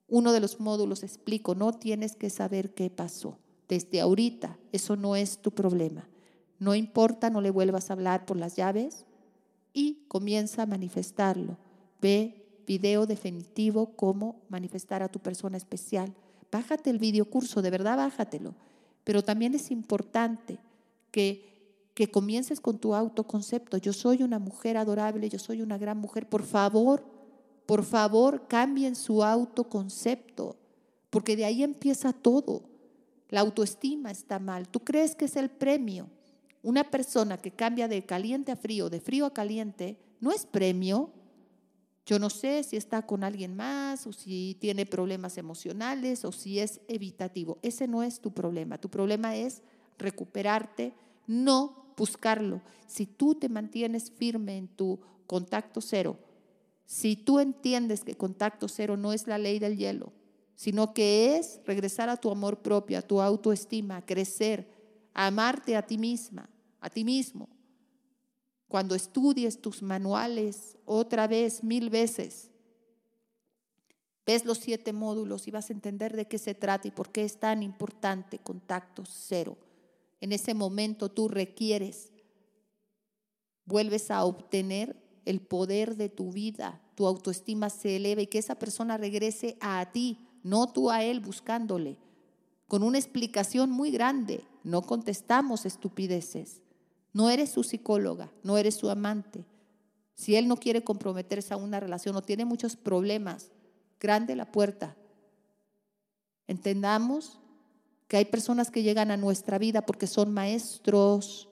Uno 0.08 0.32
de 0.32 0.39
los 0.39 0.60
módulos 0.60 1.03
explico. 1.03 1.53
No 1.53 1.71
tienes 1.73 2.15
que 2.15 2.32
saber 2.32 2.73
qué 2.73 2.89
pasó 2.89 3.38
desde 3.67 4.01
ahorita. 4.01 4.58
Eso 4.71 4.95
no 4.95 5.15
es 5.15 5.39
tu 5.39 5.51
problema. 5.51 6.08
No 6.60 6.75
importa, 6.75 7.30
no 7.30 7.41
le 7.41 7.51
vuelvas 7.51 7.89
a 7.89 7.93
hablar 7.93 8.25
por 8.25 8.38
las 8.38 8.56
llaves 8.56 9.06
y 9.73 10.06
comienza 10.08 10.63
a 10.63 10.65
manifestarlo. 10.65 11.58
Ve 12.01 12.45
video 12.65 13.06
definitivo 13.06 13.95
cómo 13.95 14.41
manifestar 14.49 15.03
a 15.03 15.10
tu 15.10 15.19
persona 15.19 15.58
especial. 15.58 16.13
Bájate 16.51 16.89
el 16.89 16.99
video 16.99 17.25
curso, 17.30 17.62
de 17.62 17.69
verdad 17.69 17.97
bájatelo. 17.97 18.56
Pero 19.03 19.23
también 19.23 19.53
es 19.53 19.71
importante 19.71 20.60
que, 21.12 21.89
que 21.93 22.10
comiences 22.10 22.60
con 22.60 22.77
tu 22.77 22.93
autoconcepto. 22.93 23.77
Yo 23.77 23.93
soy 23.93 24.23
una 24.23 24.39
mujer 24.39 24.77
adorable, 24.77 25.30
yo 25.30 25.39
soy 25.39 25.62
una 25.62 25.77
gran 25.77 25.97
mujer. 25.97 26.27
Por 26.27 26.43
favor, 26.43 27.06
por 27.65 27.84
favor, 27.84 28.47
cambien 28.47 28.95
su 28.95 29.23
autoconcepto, 29.23 30.56
porque 31.10 31.36
de 31.36 31.45
ahí 31.45 31.63
empieza 31.63 32.13
todo. 32.13 32.63
La 33.30 33.42
autoestima 33.42 34.12
está 34.12 34.40
mal. 34.40 34.70
¿Tú 34.70 34.80
crees 34.82 35.16
que 35.16 35.26
es 35.26 35.36
el 35.36 35.50
premio? 35.50 36.10
Una 36.62 36.84
persona 36.84 37.38
que 37.38 37.52
cambia 37.52 37.88
de 37.88 38.06
caliente 38.06 38.52
a 38.52 38.56
frío, 38.56 38.90
de 38.90 39.00
frío 39.00 39.26
a 39.26 39.34
caliente, 39.34 39.98
no 40.20 40.32
es 40.32 40.46
premio. 40.46 41.12
Yo 42.06 42.20
no 42.20 42.30
sé 42.30 42.63
si 42.63 42.78
está 42.78 43.06
con 43.06 43.24
alguien 43.24 43.56
más 43.56 44.08
o 44.08 44.13
si 44.13 44.58
tiene 44.62 44.86
problemas 44.86 45.38
emocionales 45.38 46.24
o 46.24 46.32
si 46.32 46.60
es 46.60 46.80
evitativo. 46.88 47.60
Ese 47.62 47.88
no 47.88 48.02
es 48.02 48.22
tu 48.22 48.34
problema. 48.34 48.78
Tu 48.78 48.90
problema 48.90 49.36
es 49.36 49.62
recuperarte, 49.98 50.94
no 51.28 51.94
buscarlo. 51.98 52.62
Si 52.88 53.06
tú 53.06 53.36
te 53.36 53.50
mantienes 53.50 54.12
firme 54.12 54.58
en 54.58 54.70
tu 54.70 55.00
contacto 55.26 55.82
cero, 55.82 56.18
si 56.86 57.18
tú 57.18 57.40
entiendes 57.40 58.06
que 58.06 58.16
contacto 58.16 58.70
cero 58.70 58.96
no 58.96 59.12
es 59.12 59.28
la 59.28 59.38
ley 59.38 59.60
del 59.60 59.76
hielo, 59.76 60.13
sino 60.58 60.93
que 60.93 61.38
es 61.38 61.62
regresar 61.65 62.10
a 62.10 62.17
tu 62.17 62.32
amor 62.32 62.62
propio, 62.62 62.98
a 62.98 63.04
tu 63.04 63.22
autoestima, 63.22 64.06
crecer, 64.06 64.67
a 65.13 65.28
amarte 65.28 65.78
a 65.78 65.84
ti 65.84 65.98
misma, 65.98 66.50
a 66.82 66.89
ti 66.89 67.06
mismo, 67.06 67.48
cuando 68.67 68.96
estudies 68.96 69.62
tus 69.62 69.82
manuales 69.82 70.78
otra 70.84 71.28
vez, 71.28 71.63
mil 71.63 71.89
veces, 71.89 72.50
ves 74.26 74.46
los 74.46 74.58
siete 74.58 74.91
módulos 74.93 75.48
y 75.48 75.52
vas 75.52 75.70
a 75.70 75.74
entender 75.74 76.15
de 76.15 76.28
qué 76.28 76.39
se 76.39 76.56
trata 76.56 76.88
y 76.88 76.91
por 76.91 77.12
qué 77.12 77.24
es 77.24 77.39
tan 77.39 77.63
importante 77.63 78.39
contacto 78.39 79.04
cero. 79.06 79.58
En 80.20 80.34
ese 80.34 80.54
momento 80.56 81.10
tú 81.10 81.28
requieres, 81.28 82.12
vuelves 83.63 84.10
a 84.10 84.26
obtener 84.26 85.02
el 85.24 85.39
poder 85.39 85.96
de 85.96 86.10
tu 86.10 86.32
vida, 86.32 86.82
tu 86.96 87.06
autoestima 87.06 87.70
se 87.70 87.98
eleva 87.98 88.24
y 88.24 88.28
que 88.28 88.39
esa 88.39 88.56
persona 88.56 88.98
regrese 88.98 89.56
a 89.62 89.91
ti, 89.91 90.27
no 90.43 90.71
tú 90.71 90.89
a 90.89 91.04
él 91.04 91.19
buscándole, 91.19 91.97
con 92.67 92.84
una 92.84 92.97
explicación 92.97 93.71
muy 93.71 93.91
grande. 93.91 94.43
No 94.63 94.82
contestamos 94.82 95.65
estupideces. 95.65 96.62
No 97.13 97.30
eres 97.30 97.52
su 97.52 97.63
psicóloga, 97.63 98.32
no 98.43 98.58
eres 98.58 98.76
su 98.76 98.89
amante. 98.89 99.45
Si 100.13 100.36
él 100.36 100.47
no 100.47 100.58
quiere 100.58 100.84
comprometerse 100.84 101.54
a 101.54 101.58
una 101.58 101.80
relación 101.80 102.15
o 102.15 102.21
tiene 102.21 102.45
muchos 102.45 102.76
problemas, 102.76 103.52
grande 104.00 104.36
la 104.36 104.52
puerta. 104.52 104.95
Entendamos 106.47 107.39
que 108.08 108.17
hay 108.17 108.26
personas 108.26 108.71
que 108.71 108.84
llegan 108.84 109.12
a 109.12 109.17
nuestra 109.17 109.58
vida 109.58 109.86
porque 109.86 110.08
son 110.08 110.34
maestros 110.34 111.50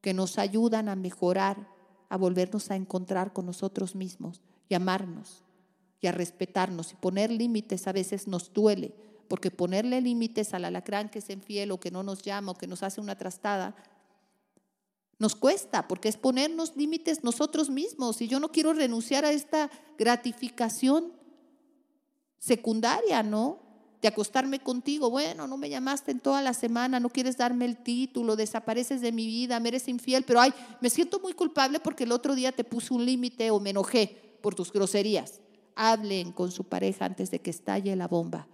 que 0.00 0.14
nos 0.14 0.38
ayudan 0.38 0.88
a 0.88 0.96
mejorar, 0.96 1.68
a 2.08 2.16
volvernos 2.16 2.70
a 2.70 2.76
encontrar 2.76 3.32
con 3.32 3.46
nosotros 3.46 3.94
mismos 3.94 4.40
y 4.68 4.74
amarnos 4.74 5.44
y 6.00 6.06
a 6.06 6.12
respetarnos. 6.12 6.92
Y 6.92 6.96
poner 6.96 7.30
límites 7.30 7.86
a 7.86 7.92
veces 7.92 8.26
nos 8.26 8.52
duele, 8.52 8.94
porque 9.28 9.50
ponerle 9.50 10.00
límites 10.00 10.54
al 10.54 10.64
alacrán 10.64 11.08
que 11.08 11.20
es 11.20 11.30
infiel 11.30 11.70
o 11.70 11.80
que 11.80 11.90
no 11.90 12.02
nos 12.02 12.22
llama 12.22 12.52
o 12.52 12.56
que 12.56 12.66
nos 12.66 12.82
hace 12.82 13.00
una 13.00 13.16
trastada, 13.16 13.76
nos 15.18 15.36
cuesta, 15.36 15.86
porque 15.86 16.08
es 16.08 16.16
ponernos 16.16 16.74
límites 16.76 17.22
nosotros 17.22 17.68
mismos. 17.68 18.22
Y 18.22 18.28
yo 18.28 18.40
no 18.40 18.50
quiero 18.50 18.72
renunciar 18.72 19.26
a 19.26 19.32
esta 19.32 19.70
gratificación 19.98 21.12
secundaria, 22.38 23.22
¿no? 23.22 23.58
De 24.00 24.08
acostarme 24.08 24.60
contigo. 24.60 25.10
Bueno, 25.10 25.46
no 25.46 25.58
me 25.58 25.68
llamaste 25.68 26.10
en 26.10 26.20
toda 26.20 26.40
la 26.40 26.54
semana, 26.54 27.00
no 27.00 27.10
quieres 27.10 27.36
darme 27.36 27.66
el 27.66 27.76
título, 27.76 28.34
desapareces 28.34 29.02
de 29.02 29.12
mi 29.12 29.26
vida, 29.26 29.60
me 29.60 29.68
eres 29.68 29.88
infiel, 29.88 30.24
pero 30.24 30.40
ay, 30.40 30.54
me 30.80 30.88
siento 30.88 31.20
muy 31.20 31.34
culpable 31.34 31.80
porque 31.80 32.04
el 32.04 32.12
otro 32.12 32.34
día 32.34 32.50
te 32.52 32.64
puse 32.64 32.94
un 32.94 33.04
límite 33.04 33.50
o 33.50 33.60
me 33.60 33.70
enojé 33.70 34.38
por 34.40 34.54
tus 34.54 34.72
groserías. 34.72 35.42
Hablen 35.74 36.32
con 36.32 36.50
su 36.50 36.64
pareja 36.64 37.04
antes 37.04 37.30
de 37.30 37.40
que 37.40 37.50
estalle 37.50 37.94
la 37.96 38.08
bomba. 38.08 38.48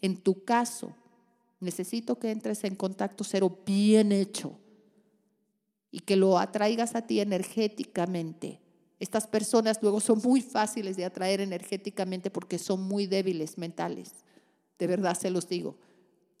En 0.00 0.16
tu 0.16 0.44
caso, 0.44 0.94
necesito 1.60 2.18
que 2.18 2.30
entres 2.30 2.64
en 2.64 2.74
contacto 2.74 3.24
cero 3.24 3.58
bien 3.66 4.12
hecho 4.12 4.58
y 5.90 6.00
que 6.00 6.16
lo 6.16 6.38
atraigas 6.38 6.94
a 6.94 7.06
ti 7.06 7.20
energéticamente. 7.20 8.60
Estas 8.98 9.26
personas 9.26 9.78
luego 9.82 10.00
son 10.00 10.20
muy 10.22 10.40
fáciles 10.42 10.96
de 10.96 11.04
atraer 11.04 11.40
energéticamente 11.40 12.30
porque 12.30 12.58
son 12.58 12.82
muy 12.82 13.06
débiles 13.06 13.58
mentales. 13.58 14.12
De 14.78 14.86
verdad 14.86 15.18
se 15.18 15.30
los 15.30 15.48
digo. 15.48 15.78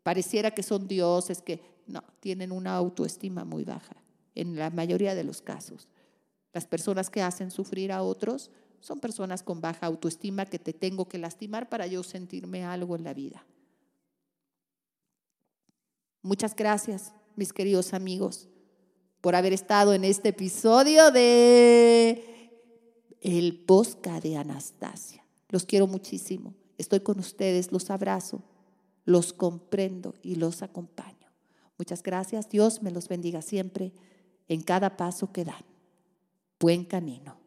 Pareciera 0.02 0.52
que 0.52 0.62
son 0.62 0.86
dioses, 0.86 1.42
que 1.42 1.60
no, 1.86 2.02
tienen 2.20 2.52
una 2.52 2.76
autoestima 2.76 3.44
muy 3.44 3.64
baja 3.64 3.96
en 4.34 4.56
la 4.56 4.70
mayoría 4.70 5.14
de 5.14 5.24
los 5.24 5.42
casos. 5.42 5.88
Las 6.52 6.66
personas 6.66 7.10
que 7.10 7.22
hacen 7.22 7.50
sufrir 7.50 7.92
a 7.92 8.02
otros 8.02 8.50
son 8.80 9.00
personas 9.00 9.42
con 9.42 9.60
baja 9.60 9.86
autoestima 9.86 10.46
que 10.46 10.58
te 10.58 10.72
tengo 10.72 11.08
que 11.08 11.18
lastimar 11.18 11.68
para 11.68 11.86
yo 11.86 12.02
sentirme 12.02 12.64
algo 12.64 12.96
en 12.96 13.04
la 13.04 13.14
vida. 13.14 13.46
Muchas 16.22 16.54
gracias, 16.54 17.12
mis 17.36 17.52
queridos 17.52 17.94
amigos 17.94 18.48
por 19.20 19.34
haber 19.34 19.52
estado 19.52 19.92
en 19.92 20.04
este 20.04 20.30
episodio 20.30 21.10
de 21.10 22.50
El 23.20 23.58
Posca 23.64 24.20
de 24.20 24.36
Anastasia. 24.36 25.24
Los 25.48 25.66
quiero 25.66 25.86
muchísimo. 25.86 26.54
Estoy 26.78 27.00
con 27.00 27.18
ustedes, 27.18 27.72
los 27.72 27.90
abrazo, 27.90 28.42
los 29.04 29.32
comprendo 29.32 30.14
y 30.22 30.36
los 30.36 30.62
acompaño. 30.62 31.28
Muchas 31.76 32.02
gracias. 32.02 32.48
Dios 32.48 32.82
me 32.82 32.90
los 32.90 33.08
bendiga 33.08 33.42
siempre 33.42 33.92
en 34.48 34.62
cada 34.62 34.96
paso 34.96 35.32
que 35.32 35.44
dan. 35.44 35.64
Buen 36.58 36.84
camino. 36.84 37.39